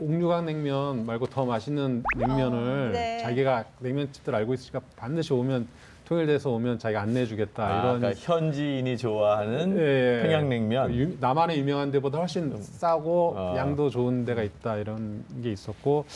옥류각 0.00 0.44
냉면 0.44 1.04
말고 1.06 1.26
더 1.26 1.44
맛있는 1.44 2.02
냉면을 2.16 2.88
어, 2.88 2.92
네. 2.92 3.18
자기가 3.18 3.64
냉면집들 3.80 4.34
알고 4.34 4.54
있으니까 4.54 4.80
반드시 4.96 5.32
오면 5.32 5.68
통일돼서 6.06 6.50
오면 6.50 6.78
자기가 6.78 7.02
안내해주겠다 7.02 7.64
아, 7.64 7.80
이런 7.82 8.00
그러니까 8.00 8.20
현지인이 8.20 8.96
좋아하는 8.96 9.76
예, 9.78 10.18
예. 10.18 10.22
평양냉면. 10.24 10.94
유- 10.94 11.16
남한의 11.20 11.58
유명한 11.58 11.90
데보다 11.92 12.18
훨씬 12.18 12.60
싸고 12.60 13.34
아. 13.36 13.54
양도 13.56 13.90
좋은 13.90 14.24
데가 14.24 14.42
있다 14.42 14.78
이런 14.78 15.24
게 15.42 15.52
있었고 15.52 16.06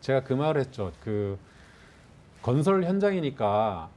제가 0.00 0.20
그 0.24 0.34
말을 0.34 0.60
했죠. 0.60 0.92
그 1.02 1.38
건설 2.42 2.84
현장이니까 2.84 3.88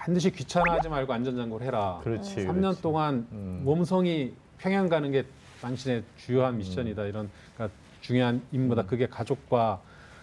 반드시 0.00 0.30
귀찮아하지 0.30 0.88
말고 0.88 1.12
안전장구를 1.12 1.66
해라. 1.66 2.00
그렇지. 2.02 2.36
3년 2.46 2.60
그렇지. 2.60 2.82
동안 2.82 3.26
음. 3.32 3.60
몸성이 3.64 4.32
평양 4.56 4.88
가는 4.88 5.10
게 5.12 5.24
당신의 5.60 6.02
주요한 6.16 6.56
미션이다. 6.56 7.04
이런 7.04 7.30
그러니까 7.54 7.78
중요한 8.00 8.40
임무다. 8.50 8.82
음. 8.82 8.86
그게 8.86 9.06
가족과 9.06 9.82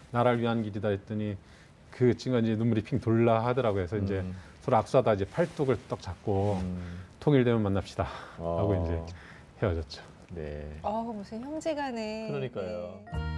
나라를 0.10 0.42
위한 0.42 0.63
길이다 0.63 0.88
했더니 0.90 1.38
그 1.92 2.18
친구가 2.18 2.42
이제 2.42 2.56
눈물이 2.56 2.82
핑 2.82 3.00
돌라 3.00 3.46
하더라고요. 3.46 3.86
그래서 3.86 4.04
이제 4.04 4.20
음. 4.22 4.36
서로 4.62 4.78
악수하다 4.78 5.13
이제 5.13 5.26
팔뚝을 5.26 5.78
떡 5.88 6.02
잡고 6.02 6.60
음. 6.63 7.00
통일되면 7.20 7.62
만납시다 7.62 8.08
어. 8.40 8.58
하고 8.60 8.84
이제 8.84 9.13
헤어졌죠. 9.62 10.02
네. 10.32 10.80
어, 10.82 11.04
무슨 11.16 11.40
형제간에. 11.42 12.30
그러니까요. 12.30 13.00
예. 13.13 13.37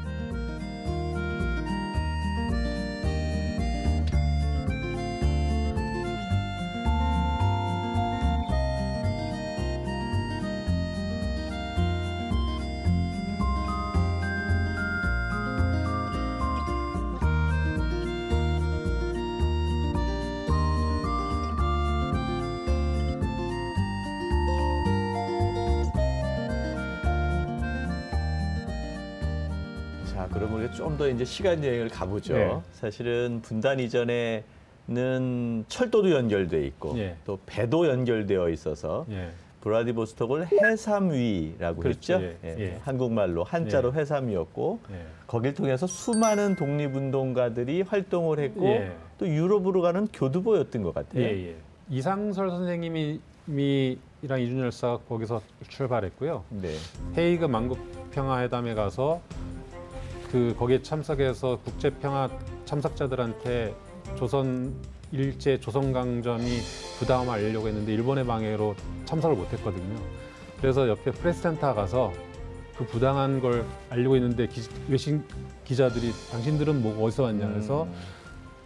이제 31.10 31.26
시간 31.26 31.63
여행을 31.63 31.89
가보죠. 31.89 32.34
네. 32.34 32.60
사실은 32.74 33.41
분단 33.41 33.80
이전에는 33.80 35.65
철도도 35.67 36.12
연결돼 36.12 36.65
있고 36.67 36.98
예. 36.98 37.15
또 37.26 37.39
배도 37.45 37.88
연결되어 37.88 38.50
있어서 38.50 39.06
예. 39.12 39.30
브라디보스톡을 39.62 40.48
해삼위라고 40.52 41.82
그렇죠. 41.82 42.13
했죠. 42.13 42.26
예. 42.26 42.38
예. 42.43 42.56
예. 42.60 42.80
한국말로 42.84 43.43
한자로 43.43 43.93
해삼위였고 43.93 44.80
예. 44.91 45.06
거길 45.28 45.54
통해서 45.54 45.86
수많은 45.86 46.56
독립운동가들이 46.56 47.82
활동을 47.82 48.39
했고 48.39 48.67
예. 48.67 48.91
또 49.17 49.28
유럽으로 49.28 49.82
가는 49.82 50.08
교두보였던 50.13 50.84
것 50.84 50.93
같아요. 50.93 51.24
예, 51.24 51.50
예. 51.50 51.56
이상설 51.89 52.50
선생님이 52.50 53.19
미랑 53.45 54.41
이준 54.41 54.60
열 54.60 54.72
사가 54.72 55.00
거기서 55.10 55.41
출발했고요. 55.67 56.43
네. 56.50 56.69
헤이그 57.17 57.45
만국 57.45 57.80
평화회담에 58.12 58.76
가서 58.76 59.22
그 60.32 60.56
거기에 60.58 60.82
참석해서 60.82 61.60
국제 61.63 61.89
평화 61.89 62.30
참석자들한테 62.65 63.76
조선 64.15 64.76
일제 65.12 65.60
조선 65.60 65.92
강점이 65.92 66.46
부담을 67.00 67.30
알리려고 67.30 67.68
했는데 67.68 67.94
일본의 67.94 68.26
방해로 68.28 68.76
참석을 69.06 69.36
못했거든요. 69.36 70.00
그래서 70.62 70.88
옆에 70.88 71.12
프레스센터 71.12 71.74
가서 71.74 72.13
그 72.78 72.86
부당한 72.86 73.42
걸 73.42 73.65
알리고 73.89 74.15
있는데 74.18 74.48
기, 74.48 74.62
외신 74.88 75.24
기자들이 75.65 76.12
당신들은 76.32 76.82
뭐 76.82 77.04
어디서 77.04 77.24
왔냐 77.24 77.48
그래서 77.48 77.84
음. 77.84 77.94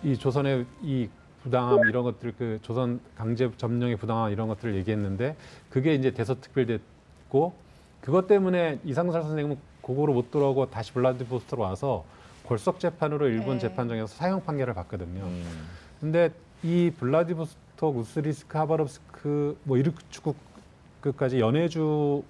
이 0.03 0.17
조선의 0.17 0.65
이 0.81 1.07
부당함 1.43 1.87
이런 1.87 2.03
것들 2.03 2.33
그 2.37 2.59
조선 2.61 2.99
강제 3.15 3.49
점령의 3.55 3.95
부당함 3.95 4.31
이런 4.31 4.49
것들을 4.49 4.75
얘기했는데 4.75 5.35
그게 5.69 5.95
이제 5.95 6.11
대서특별됐고 6.11 7.53
그것 8.01 8.27
때문에 8.27 8.79
이상설 8.83 9.21
선생님은 9.21 9.57
고거로 9.83 10.13
못 10.13 10.31
돌아오고 10.31 10.71
다시 10.71 10.91
블라디보스토로 10.93 11.61
와서 11.61 12.05
골석 12.43 12.79
재판으로 12.79 13.27
일본 13.27 13.57
네. 13.57 13.67
재판정에서 13.67 14.07
사형 14.07 14.43
판결을 14.43 14.73
받거든요. 14.73 15.23
음. 15.23 15.45
근데 15.99 16.31
이 16.63 16.91
블라디보스토크, 16.97 17.99
우스리스크, 17.99 18.57
하바rov스크 18.57 19.57
뭐 19.63 19.77
이르크축 19.77 20.35
끝까지 21.01 21.39
연해주의 21.39 22.23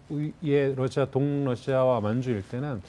러시아 0.75 1.05
동러시아와 1.05 2.01
만주 2.01 2.31
일대는 2.31 2.81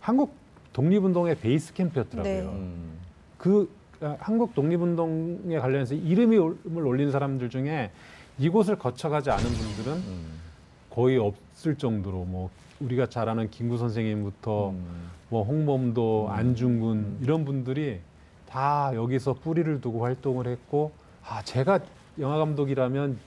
한국 0.00 0.34
독립운동의 0.72 1.36
베이스 1.36 1.74
캠프였더라고요. 1.74 2.32
네. 2.32 2.40
음. 2.40 2.98
그 3.36 3.70
아, 4.00 4.16
한국 4.18 4.54
독립운동에 4.54 5.58
관련해서 5.58 5.94
이름을 5.94 6.86
올린 6.86 7.10
사람들 7.10 7.50
중에 7.50 7.90
이곳을 8.38 8.78
거쳐가지 8.78 9.30
않은 9.30 9.44
분들은 9.44 9.92
음. 9.92 10.40
거의 10.88 11.18
없을 11.18 11.76
정도로 11.76 12.24
뭐 12.24 12.48
우리가 12.80 13.06
잘 13.06 13.28
아는 13.28 13.50
김구 13.50 13.78
선생님부터 13.78 14.70
음. 14.70 15.10
뭐 15.28 15.44
홍범도, 15.44 16.26
음. 16.28 16.32
안중근 16.32 16.88
음. 16.96 17.18
이런 17.22 17.44
분들이 17.44 18.00
다 18.48 18.90
여기서 18.94 19.34
뿌리를 19.34 19.80
두고 19.80 20.02
활동을 20.02 20.46
했고 20.48 20.92
아 21.24 21.42
제가 21.42 21.80
영화 22.18 22.38
감독이라면 22.38 23.18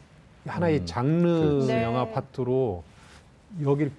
하나의 0.46 0.80
음. 0.80 0.86
장르 0.86 1.22
그렇지. 1.22 1.68
네. 1.68 1.84
영화 1.84 2.10
파트로 2.10 2.84
여기 3.64 3.90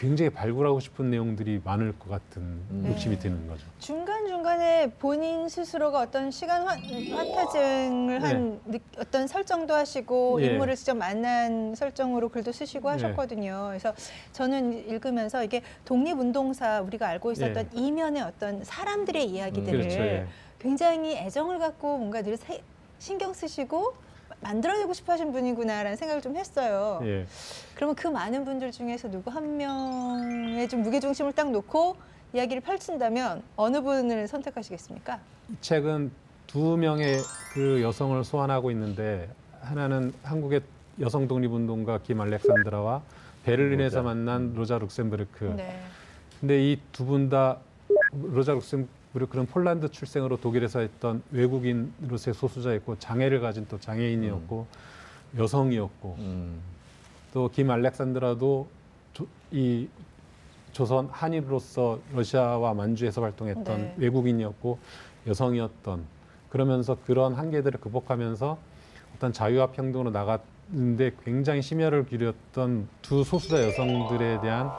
굉장히 0.00 0.30
발굴하고 0.30 0.80
싶은 0.80 1.10
내용들이 1.10 1.60
많을 1.62 1.92
것 1.98 2.08
같은 2.08 2.40
음. 2.40 2.86
욕심이 2.88 3.16
네. 3.16 3.20
드는 3.20 3.46
거죠. 3.46 3.66
중간 3.80 4.26
중간에 4.26 4.90
본인 4.98 5.46
스스로가 5.46 6.00
어떤 6.00 6.30
시간 6.30 6.66
환, 6.66 6.78
환타증을 6.80 8.22
한 8.22 8.60
느- 8.64 8.78
어떤 8.96 9.26
설정도 9.26 9.74
하시고 9.74 10.38
네. 10.40 10.46
예. 10.46 10.52
인물을 10.52 10.74
직접 10.74 10.94
만난 10.96 11.74
설정으로 11.74 12.30
글도 12.30 12.50
쓰시고 12.50 12.88
예. 12.88 12.92
하셨거든요. 12.92 13.66
그래서 13.68 13.92
저는 14.32 14.88
읽으면서 14.88 15.44
이게 15.44 15.60
독립운동사 15.84 16.80
우리가 16.80 17.06
알고 17.06 17.32
있었던 17.32 17.68
이면의 17.74 18.22
어떤 18.22 18.64
사람들의 18.64 19.22
이야기들을 19.28 19.80
그렇죠. 19.80 19.98
예. 20.00 20.26
굉장히 20.58 21.14
애정을 21.18 21.58
갖고 21.58 21.98
뭔가 21.98 22.22
늘 22.22 22.38
세- 22.38 22.62
신경 22.98 23.34
쓰시고 23.34 23.92
만들어내고 24.42 24.92
싶어 24.94 25.12
하신 25.12 25.32
분이구나라는 25.32 25.96
생각을 25.96 26.22
좀 26.22 26.36
했어요. 26.36 27.00
예. 27.04 27.26
그러면 27.74 27.94
그 27.94 28.08
많은 28.08 28.44
분들 28.44 28.72
중에서 28.72 29.10
누구 29.10 29.30
한 29.30 29.56
명의 29.56 30.68
좀 30.68 30.82
무게중심을 30.82 31.32
딱 31.34 31.50
놓고 31.50 31.96
이야기를 32.32 32.62
펼친다면 32.62 33.42
어느 33.56 33.80
분을 33.82 34.28
선택하시겠습니까? 34.28 35.18
이 35.50 35.54
책은 35.60 36.10
두 36.46 36.76
명의 36.76 37.16
그 37.52 37.82
여성을 37.82 38.22
소환하고 38.24 38.70
있는데 38.70 39.28
하나는 39.60 40.12
한국의 40.22 40.62
여성 41.00 41.28
독립운동가 41.28 42.00
김 42.02 42.20
알렉산드라와 42.20 43.02
베를린에서 43.44 43.98
로자. 43.98 44.02
만난 44.02 44.54
로자 44.54 44.78
룩셈부르크. 44.78 45.44
네. 45.56 45.80
근데 46.40 46.62
이 46.72 46.78
두 46.92 47.04
분 47.04 47.28
다 47.28 47.58
로자 48.12 48.52
룩셈부르크 48.52 48.99
는 49.12 49.46
폴란드 49.46 49.90
출생으로 49.90 50.36
독일에서 50.36 50.80
했던 50.80 51.22
외국인으로서의 51.32 52.34
소수자였고 52.34 52.98
장애를 53.00 53.40
가진 53.40 53.66
또 53.68 53.78
장애인이었고 53.80 54.66
여성이었고 55.36 56.16
음. 56.18 56.60
또 57.32 57.51
김 57.51 57.70
알렉산드라도 57.70 58.68
조, 59.12 59.26
이 59.50 59.88
조선 60.72 61.08
한인으로서 61.10 61.98
러시아와 62.14 62.74
만주에서 62.74 63.22
활동했던 63.22 63.80
네. 63.80 63.94
외국인이었고 63.98 64.78
여성이었던 65.26 66.04
그러면서 66.48 66.96
그런 67.06 67.34
한계들을 67.34 67.80
극복하면서 67.80 68.58
어떤 69.16 69.32
자유와 69.32 69.72
평등으로 69.72 70.10
나갔는데 70.10 71.12
굉장히 71.24 71.62
심혈을 71.62 72.06
기울였던 72.06 72.88
두 73.02 73.24
소수자 73.24 73.60
여성들에 73.66 74.40
대한 74.40 74.70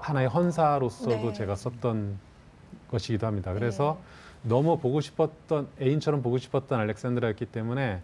하나의 0.00 0.28
헌사로서도 0.28 1.28
네. 1.28 1.32
제가 1.34 1.54
썼던 1.54 2.18
것이기도 2.90 3.26
합니다. 3.26 3.52
그래서 3.52 3.98
너무 4.42 4.78
보고 4.78 5.00
싶었던 5.00 5.68
애인처럼 5.80 6.22
보고 6.22 6.38
싶었던 6.38 6.78
알렉산드라였기 6.78 7.46
때문에 7.46 8.00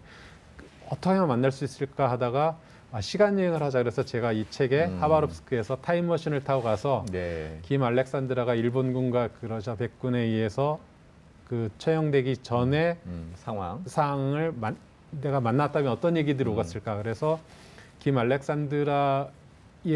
어떻게 0.88 1.10
하면 1.10 1.28
만날 1.28 1.52
수 1.52 1.64
있을까 1.64 2.10
하다가 2.10 2.58
아, 2.92 3.00
시간 3.00 3.40
여행을 3.40 3.60
하자 3.60 3.80
그래서 3.80 4.04
제가 4.04 4.30
이 4.30 4.46
책에 4.50 4.84
음. 4.84 5.02
하바롭스크에서 5.02 5.78
타임머신을 5.78 6.44
타고 6.44 6.62
가서 6.62 7.04
네. 7.10 7.58
김 7.62 7.82
알렉산드라가 7.82 8.54
일본군과 8.54 9.30
그 9.40 9.46
러시아 9.46 9.74
백군에 9.74 10.20
의해서 10.20 10.78
그 11.48 11.70
처형되기 11.78 12.38
전에 12.38 12.98
음, 13.06 13.32
상황. 13.34 13.82
상을 13.86 14.52
만, 14.52 14.76
내가 15.10 15.40
만났다면 15.40 15.90
어떤 15.90 16.16
얘기들이 16.16 16.48
음. 16.48 16.52
오갔을까 16.52 16.96
그래서 16.98 17.40
김 17.98 18.16
알렉산드라의 18.16 19.32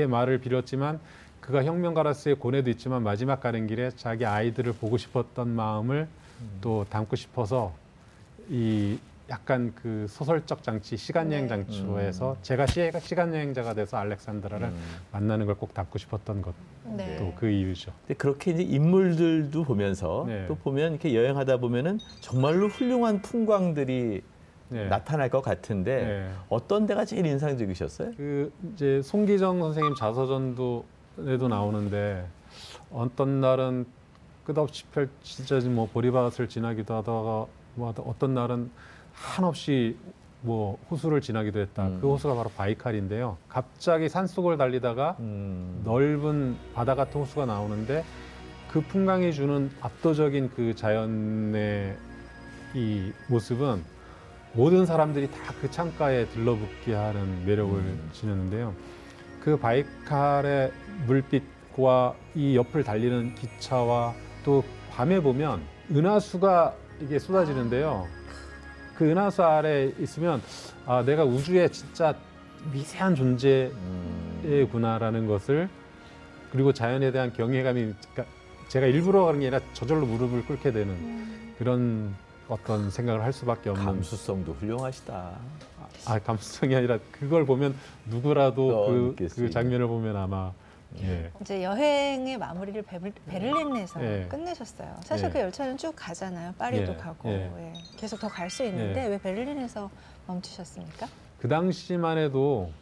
말을 0.09 0.38
빌었지만 0.38 0.98
그가 1.40 1.64
혁명가로서의 1.64 2.37
고뇌도 2.37 2.70
있지만 2.70 3.03
마지막 3.03 3.40
가는 3.40 3.66
길에 3.66 3.90
자기 3.96 4.27
아이들을 4.27 4.72
보고 4.74 4.96
싶었던 4.96 5.48
마음을 5.48 6.09
음. 6.40 6.59
또 6.61 6.85
담고 6.88 7.16
싶어서 7.16 7.72
이 8.51 8.98
약간 9.31 9.72
그 9.74 10.07
소설적 10.09 10.62
장치 10.62 10.96
시간 10.96 11.31
여행 11.31 11.44
네. 11.44 11.48
장치에서 11.48 12.33
음. 12.33 12.37
제가 12.40 12.66
시, 12.66 12.90
시간 13.03 13.35
여행자가 13.35 13.74
돼서 13.74 13.98
알렉산드라를 13.98 14.68
음. 14.68 14.77
만나는 15.12 15.44
걸 15.46 15.55
꼭 15.57 15.74
담고 15.74 15.98
싶었던 15.98 16.40
것도 16.40 16.55
네. 16.96 17.35
그 17.38 17.48
이유죠. 17.51 17.92
근데 18.03 18.14
그렇게 18.14 18.53
이제 18.53 18.62
인물들도 18.62 19.64
보면서 19.64 20.24
네. 20.27 20.46
또 20.46 20.55
보면 20.55 20.92
이렇게 20.92 21.14
여행하다 21.14 21.59
보면은 21.59 21.98
정말로 22.20 22.68
훌륭한 22.68 23.20
풍광들이 23.20 24.22
네. 24.70 24.88
나타날 24.88 25.29
것 25.31 25.42
같은데 25.42 26.05
네. 26.05 26.31
어떤 26.48 26.87
데가 26.87 27.05
제일 27.05 27.27
인상적이셨어요? 27.27 28.12
그 28.16 28.53
이제 28.74 29.03
송기정 29.03 29.61
선생님 29.61 29.94
자서전도 29.94 30.85
에도 31.26 31.48
나오는데 31.48 32.26
어떤 32.92 33.40
날은 33.40 33.87
끝없이 34.44 34.85
펼쳐진 34.87 35.74
뭐 35.74 35.88
보리밭을 35.92 36.48
지나기도 36.48 36.94
하다가 36.94 37.46
뭐 37.74 37.94
어떤 38.07 38.35
날은 38.35 38.70
한없이 39.12 39.96
뭐 40.40 40.78
호수를 40.90 41.20
지나기도 41.20 41.59
했다. 41.61 41.88
음. 41.88 41.98
그 42.00 42.09
호수가 42.09 42.35
바로 42.35 42.48
바이칼인데요. 42.50 43.37
갑자기 43.48 44.09
산속을 44.09 44.57
달리다가 44.57 45.16
음. 45.18 45.83
넓은 45.85 46.57
바다 46.74 46.94
같은 46.94 47.20
호수가 47.20 47.46
나오는데 47.46 48.04
그 48.70 48.81
풍광이 48.81 49.33
주는 49.33 49.70
압도적인 49.81 50.50
그 50.54 50.74
자연의 50.74 51.96
이 52.74 53.12
모습은 53.28 53.83
모든 54.52 54.87
사람들이 54.87 55.31
다 55.31 55.48
그 55.61 55.68
창가에 55.70 56.26
들러붙게 56.28 56.94
하는 56.94 57.44
매력을 57.44 57.74
음. 57.76 58.09
지녔는데요. 58.12 58.72
그 59.40 59.57
바이칼의 59.57 60.72
물빛과 61.07 62.14
이 62.35 62.57
옆을 62.57 62.85
달리는 62.85 63.35
기차와 63.35 64.14
또 64.44 64.64
밤에 64.90 65.20
보면 65.20 65.62
은하수가 65.90 66.74
이게 67.01 67.18
쏟아지는데요. 67.18 68.07
그 68.96 69.09
은하수 69.09 69.44
아래 69.44 69.92
있으면 69.98 70.42
아 70.85 71.03
내가 71.03 71.24
우주의 71.24 71.70
진짜 71.70 72.14
미세한 72.72 73.14
존재 73.14 73.70
음. 73.72 74.42
예구나라는 74.44 75.27
것을 75.27 75.68
그리고 76.51 76.72
자연에 76.72 77.12
대한 77.12 77.33
경외감이 77.33 77.94
그러니까 78.12 78.24
제가 78.68 78.87
일부러 78.87 79.24
그런 79.24 79.40
게 79.40 79.46
아니라 79.46 79.62
저절로 79.72 80.07
무릎을 80.07 80.46
꿇게 80.46 80.72
되는 80.72 80.88
음. 80.88 81.55
그런 81.59 82.14
어떤 82.48 82.90
생각을 82.90 83.22
할 83.22 83.33
수밖에 83.33 83.70
없는 83.70 83.85
감수성도 83.85 84.55
훌륭하시다. 84.55 85.38
아 86.09 86.18
감수성이 86.18 86.75
아니라 86.75 86.99
그걸 87.12 87.44
보면 87.44 87.75
누구라도 88.07 88.85
어, 88.85 88.87
그, 89.16 89.29
그. 89.35 89.51
장면을 89.51 89.87
보면 89.87 90.16
아마 90.16 90.53
예. 91.03 91.31
이제 91.42 91.62
여행의 91.62 92.38
마무리를 92.38 92.81
베를, 92.83 93.12
베를린에서 93.27 94.03
예. 94.03 94.27
끝내셨어요. 94.31 94.97
사실 95.05 95.27
예. 95.27 95.31
그 95.31 95.38
열차는 95.40 95.77
쭉 95.77 95.92
가잖아요. 95.94 96.55
파리도 96.57 96.92
예. 96.92 96.97
가고 96.97 97.29
예. 97.29 97.53
예. 97.59 97.73
계속 97.99 98.18
더 98.18 98.29
갈 98.29 98.49
수 98.49 98.64
있는데 98.64 99.05
예. 99.05 99.09
왜 99.09 99.18
베를린에서 99.18 99.90
멈추셨습니까? 100.27 101.07
그 101.40 101.47
당시만 101.49 102.16
해도 102.16 102.73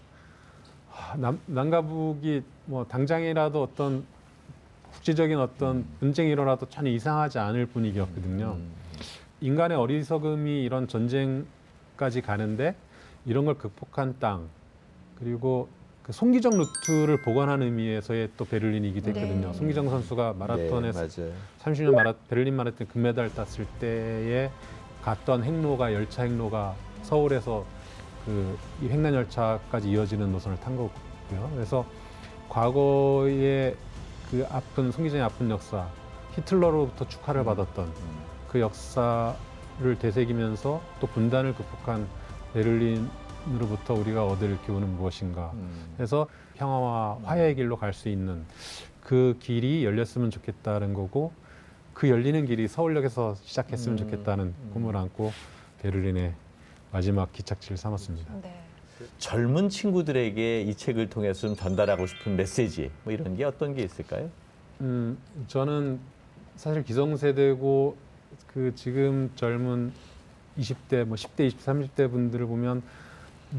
하, 0.91 1.17
남, 1.17 1.41
남과 1.47 1.83
북이 1.83 2.45
뭐 2.67 2.87
당장이라도 2.87 3.61
어떤 3.61 4.05
국제적인 4.93 5.39
어떤 5.41 5.85
분쟁이 5.99 6.31
일어나도 6.31 6.67
전혀 6.69 6.91
이상하지 6.91 7.41
않을 7.41 7.67
분위기였거든요. 7.67 8.53
음. 8.57 8.71
인간의 9.41 9.77
어리석음이 9.77 10.63
이런 10.63 10.87
전쟁까지 10.89 12.23
가는데 12.23 12.75
이런 13.27 13.45
걸 13.45 13.55
극복한 13.59 14.17
땅 14.19 14.49
그리고 15.19 15.69
그 16.03 16.13
손기정 16.13 16.53
루트를 16.57 17.23
복원하는 17.23 17.67
의미에서의 17.67 18.31
또 18.37 18.45
베를린이기도 18.45 19.11
했거든요. 19.11 19.49
네. 19.49 19.53
손기정 19.53 19.91
선수가 19.91 20.35
마라톤에서 20.39 21.09
네, 21.09 21.23
맞아요. 21.25 21.35
30년 21.61 21.95
마라, 21.95 22.15
베를린 22.29 22.55
마라톤 22.55 22.87
금메달 22.87 23.35
땄을 23.35 23.67
때에 23.81 24.51
갔던 25.03 25.43
행로가 25.43 25.93
열차 25.93 26.23
행로가 26.23 26.77
서울에서 27.03 27.65
그 28.25 28.57
이 28.83 28.89
횡단 28.89 29.15
열차까지 29.15 29.91
이어지는 29.91 30.31
노선을 30.33 30.61
탄 30.61 30.77
거고요. 30.77 31.51
그래서 31.55 31.87
과거의 32.49 33.77
그 34.31 34.47
아픈 34.51 34.91
송기정의 34.93 35.25
아픈 35.25 35.51
역사, 35.51 35.89
히틀러로부터 36.35 37.09
축하를 37.09 37.45
받았던 37.45 37.87
음. 37.87 38.25
그 38.49 38.61
역사를 38.61 39.35
되새기면서 39.99 40.83
또 41.01 41.07
분단을 41.07 41.55
극복한 41.55 42.07
베를린으로부터 42.57 43.95
우리가 43.95 44.27
얻을 44.27 44.57
교훈은 44.67 44.97
무엇인가. 44.97 45.51
음. 45.55 45.93
그래서 45.97 46.27
평화와 46.55 47.19
화해의 47.25 47.55
길로 47.55 47.77
갈 47.77 47.93
수 47.93 48.09
있는 48.09 48.45
그 49.03 49.37
길이 49.41 49.85
열렸으면 49.85 50.31
좋겠다는 50.31 50.95
거고 50.95 51.33
그 51.93 52.09
열리는 52.09 52.45
길이 52.47 52.67
서울역에서 52.67 53.37
시작했으면 53.43 53.99
음. 53.99 54.05
좋겠다는 54.05 54.45
음. 54.47 54.71
꿈을 54.73 54.97
안고 54.97 55.33
베를린의 55.83 56.35
마지막 56.93 57.33
기착지를 57.33 57.77
삼았습니다. 57.77 58.35
네. 58.43 58.63
젊은 59.19 59.69
친구들에게 59.69 60.63
이 60.63 60.75
책을 60.75 61.11
통해서 61.11 61.49
좀 61.49 61.57
전달하고 61.57 62.07
싶은 62.07 62.37
메시지 62.37 62.91
뭐 63.05 63.13
이런 63.13 63.37
게 63.37 63.45
어떤 63.45 63.75
게 63.75 63.83
있을까요? 63.83 64.31
음, 64.81 65.19
저는 65.47 66.01
사실 66.57 66.83
기성세대고 66.83 67.97
그 68.47 68.73
지금 68.75 69.31
젊은 69.37 69.93
20대, 70.59 71.05
뭐 71.05 71.17
10대, 71.17 71.49
20대, 71.49 71.59
30대 71.59 72.11
분들을 72.11 72.47
보면 72.47 72.83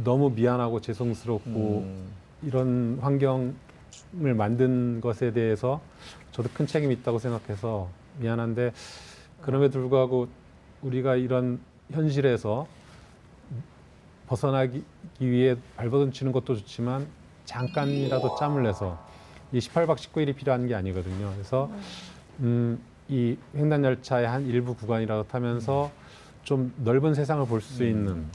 너무 0.04 0.30
미안하고 0.32 0.82
죄송스럽고 0.82 1.50
음. 1.50 2.08
이런 2.44 3.00
환경을 3.02 4.34
만든 4.36 5.02
것에 5.02 5.32
대해서 5.32 5.82
저도 6.32 6.50
큰 6.54 6.68
책임이 6.68 6.94
있다고 6.96 7.20
생각해서 7.20 7.90
미안한데 8.20 8.74
그럼에도 9.42 9.80
불구하고 9.80 10.28
우리가 10.82 11.16
이런 11.16 11.60
현실에서 11.92 12.68
벗어나기 14.28 14.84
위해 15.20 15.56
발버둥치는 15.78 16.32
것도 16.32 16.58
좋지만 16.58 17.08
잠깐이라도 17.46 18.36
짬을 18.36 18.64
내서 18.64 19.00
이 19.54 19.60
18박 19.60 19.96
19일이 19.96 20.36
필요한 20.36 20.68
게 20.68 20.76
아니거든요. 20.76 21.32
그래서 21.34 21.72
음, 22.42 22.78
이 23.08 23.38
횡단 23.56 23.86
열차의 23.86 24.28
한 24.28 24.46
일부 24.46 24.76
구간이라도 24.76 25.24
타면서 25.28 25.90
좀 26.48 26.74
넓은 26.78 27.14
세상을 27.14 27.46
볼 27.46 27.60
수 27.60 27.84
있는 27.84 28.26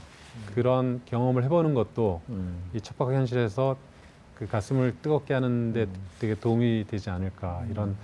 그런 0.53 1.01
경험을 1.05 1.43
해보는 1.45 1.73
것도 1.73 2.21
음. 2.29 2.69
이 2.75 2.79
척박한 2.79 3.15
현실에서 3.15 3.75
그 4.35 4.45
가슴을 4.47 4.95
뜨겁게 5.01 5.33
하는데 5.33 5.81
음. 5.81 5.93
되게 6.19 6.35
도움이 6.35 6.85
되지 6.87 7.09
않을까 7.09 7.65
이런 7.71 7.97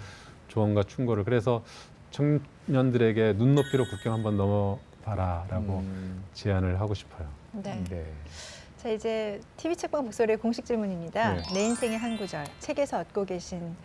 조언과 0.47 0.83
충고를 0.83 1.23
그래서 1.25 1.63
청년들에게 2.09 3.33
눈높이로 3.33 3.85
국경 3.85 4.13
한번 4.13 4.35
넘어봐라라고 4.37 5.77
음. 5.77 6.23
제안을 6.33 6.79
하고 6.81 6.95
싶어요. 6.95 7.27
네. 7.51 7.83
네. 7.87 8.11
자 8.77 8.89
이제 8.89 9.39
TV 9.57 9.75
책방 9.75 10.05
목소리의 10.05 10.37
공식 10.37 10.65
질문입니다. 10.65 11.33
네. 11.35 11.43
내 11.53 11.63
인생의 11.65 11.99
한 11.99 12.17
구절 12.17 12.45
책에서 12.57 12.99
얻고 13.01 13.25
계신 13.25 13.75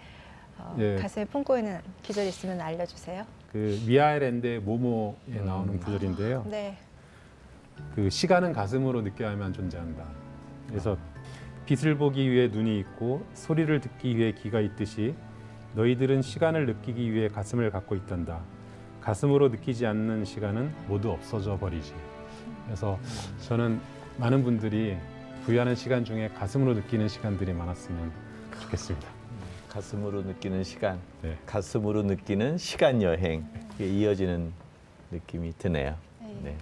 어, 0.57 0.75
예. 0.79 0.97
가슴에 0.97 1.27
품고 1.27 1.59
있는 1.59 1.81
기절 2.03 2.25
있으면 2.27 2.63
알려주세요. 2.63 3.27
그 3.55 3.81
미아일랜드의 3.87 4.59
모모에 4.59 5.41
나오는 5.45 5.75
음. 5.75 5.79
구절인데요. 5.79 6.45
네. 6.51 6.77
그 7.95 8.11
시간은 8.11 8.53
가슴으로 8.53 9.01
느껴야만 9.03 9.53
존재한다. 9.53 10.05
그래서 10.69 10.99
빛을 11.65 11.97
보기 11.97 12.29
위해 12.33 12.49
눈이 12.49 12.81
있고 12.81 13.25
소리를 13.33 13.81
듣기 13.81 14.17
위해 14.17 14.33
귀가 14.33 14.59
있듯이 14.59 15.15
너희들은 15.77 16.23
시간을 16.23 16.67
느끼기 16.67 17.13
위해 17.13 17.29
가슴을 17.29 17.71
갖고 17.71 17.95
있단다. 17.95 18.41
가슴으로 19.01 19.51
느끼지 19.51 19.87
않는 19.87 20.25
시간은 20.25 20.75
모두 20.89 21.13
없어져 21.13 21.57
버리지. 21.57 21.95
그래서 22.65 22.99
저는 23.47 23.81
많은 24.19 24.43
분들이 24.43 24.97
부여하는 25.45 25.77
시간 25.77 26.05
중에 26.05 26.29
가슴으로 26.31 26.75
느끼는 26.75 27.07
시간들이 27.07 27.53
많았으면 27.53 28.11
좋겠습니다. 28.63 29.14
가슴으로 29.79 30.23
느끼는 30.23 30.63
시간, 30.63 31.01
네. 31.21 31.37
가슴으로 31.47 32.05
느끼는 32.05 32.59
시간 32.59 33.03
여행 33.03 33.45
이어지는 33.81 34.53
느낌이 35.11 35.53
드네요. 35.59 35.97
네. 36.21 36.37
네. 36.45 36.57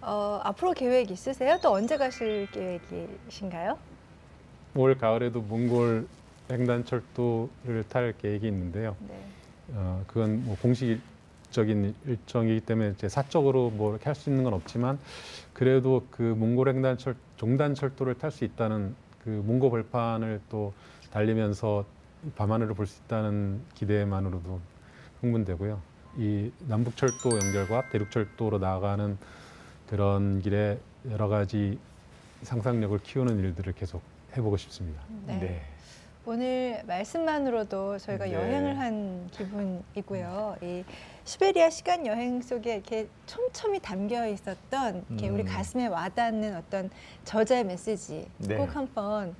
어, 0.00 0.40
앞으로 0.42 0.72
계획 0.72 1.10
있으세요? 1.10 1.58
또 1.62 1.74
언제 1.74 1.98
가실 1.98 2.48
계획이신가요? 2.52 3.76
올 4.76 4.96
가을에도 4.96 5.42
몽골 5.42 6.08
횡단철도를 6.50 7.84
탈 7.90 8.14
계획이 8.16 8.46
있는데요. 8.46 8.96
네. 9.06 9.14
어, 9.74 10.02
그건 10.06 10.42
뭐 10.46 10.56
공식적인 10.62 11.94
일정이기 12.06 12.60
때문에 12.64 12.94
제 12.96 13.10
사적으로 13.10 13.68
뭐 13.68 13.90
이렇게 13.90 14.06
할 14.06 14.14
수 14.14 14.30
있는 14.30 14.42
건 14.42 14.54
없지만 14.54 14.98
그래도 15.52 16.06
그 16.10 16.22
몽골 16.22 16.68
횡단철 16.68 17.14
종단철도를 17.36 18.14
탈 18.14 18.30
수 18.30 18.44
있다는 18.46 18.94
그 19.22 19.28
몽고 19.28 19.68
벌판을 19.68 20.40
또 20.48 20.72
달리면서 21.10 21.84
밤하늘을 22.34 22.74
볼 22.74 22.86
수 22.86 23.00
있다는 23.04 23.60
기대만으로도 23.74 24.60
흥분되고요. 25.20 25.80
이 26.18 26.50
남북철도 26.66 27.38
연결과 27.44 27.88
대륙철도로 27.90 28.58
나아가는 28.58 29.18
그런 29.88 30.40
길에 30.40 30.78
여러 31.10 31.28
가지 31.28 31.78
상상력을 32.42 32.98
키우는 33.00 33.38
일들을 33.38 33.72
계속 33.74 34.02
해보고 34.36 34.56
싶습니다. 34.56 35.00
네. 35.26 35.62
오늘 36.28 36.82
말씀만으로도 36.86 37.98
저희가 37.98 38.24
네. 38.24 38.32
여행을 38.32 38.78
한 38.78 39.28
기분이고요. 39.30 40.56
이 40.60 40.84
시베리아 41.24 41.70
시간 41.70 42.04
여행 42.04 42.42
속에 42.42 42.74
이렇게 42.74 43.08
촘촘히 43.26 43.78
담겨 43.78 44.26
있었던 44.26 45.04
이렇게 45.08 45.28
우리 45.28 45.42
음. 45.42 45.46
가슴에 45.46 45.86
와닿는 45.86 46.56
어떤 46.56 46.90
저자의 47.24 47.64
메시지 47.64 48.26
네. 48.38 48.56
꼭 48.56 48.74
한번 48.74 49.28
어, 49.30 49.34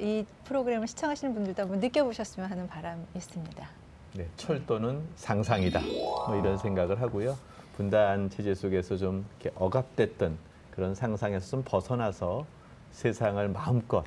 이 0.00 0.24
프로그램을 0.44 0.86
시청하시는 0.86 1.34
분들도 1.34 1.62
한번 1.62 1.80
느껴보셨으면 1.80 2.50
하는 2.50 2.66
바람이 2.68 3.02
있습니다. 3.14 3.68
네, 4.14 4.26
철도는 4.36 5.02
상상이다. 5.16 5.80
뭐 5.80 6.36
이런 6.38 6.58
생각을 6.58 7.00
하고요. 7.00 7.36
분단 7.76 8.28
체제 8.30 8.54
속에서 8.54 8.96
좀 8.96 9.24
이렇게 9.40 9.56
억압됐던 9.58 10.36
그런 10.70 10.94
상상에서 10.94 11.48
좀 11.48 11.62
벗어나서 11.64 12.44
세상을 12.90 13.48
마음껏 13.48 14.04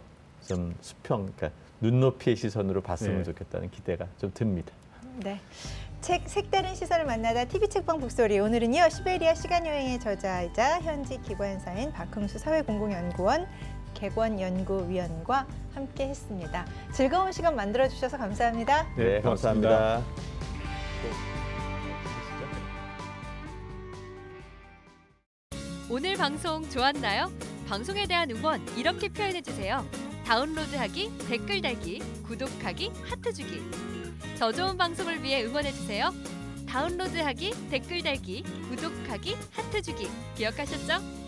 좀 0.47 0.75
수평, 0.81 1.31
그러니까 1.35 1.49
눈높이의 1.81 2.35
시선으로 2.35 2.81
봤으면 2.81 3.17
네. 3.17 3.23
좋겠다는 3.23 3.71
기대가 3.71 4.07
좀 4.19 4.31
듭니다. 4.33 4.71
네. 5.17 5.39
책 6.01 6.29
색다른 6.29 6.75
시선을 6.75 7.05
만나다 7.05 7.45
TV 7.45 7.67
책방 7.67 7.99
북소리 7.99 8.37
오늘은요 8.39 8.89
시베리아 8.89 9.33
시간 9.33 9.65
여행의 9.65 9.99
저자이자 9.99 10.81
현지 10.81 11.19
기관사인 11.23 11.91
박흥수 11.91 12.37
사회공공연구원 12.37 13.47
객원연구위원과 13.95 15.47
함께 15.73 16.07
했습니다. 16.07 16.65
즐거운 16.93 17.31
시간 17.31 17.55
만들어 17.55 17.87
주셔서 17.87 18.17
감사합니다. 18.17 18.83
네, 18.95 19.03
네, 19.15 19.21
고맙습니다. 19.21 19.69
감사합니다. 19.69 20.25
오늘 25.89 26.15
방송 26.15 26.67
좋았나요? 26.69 27.31
방송에 27.67 28.05
대한 28.07 28.29
응원 28.31 28.61
이렇게 28.77 29.07
표현해 29.09 29.41
주세요. 29.41 29.85
다운로드하기, 30.25 31.19
댓글 31.27 31.61
달기, 31.61 31.99
구독하기, 32.23 32.91
하트 33.09 33.31
주기. 33.31 33.61
더 34.39 34.51
좋은 34.51 34.77
방송을 34.77 35.21
위해 35.23 35.43
응원해 35.45 35.71
주세요. 35.71 36.11
다운로드하기, 36.67 37.69
댓글 37.69 38.01
달기, 38.01 38.43
구독하기, 38.69 39.35
하트 39.51 39.81
주기. 39.81 40.09
기억하셨죠? 40.35 41.24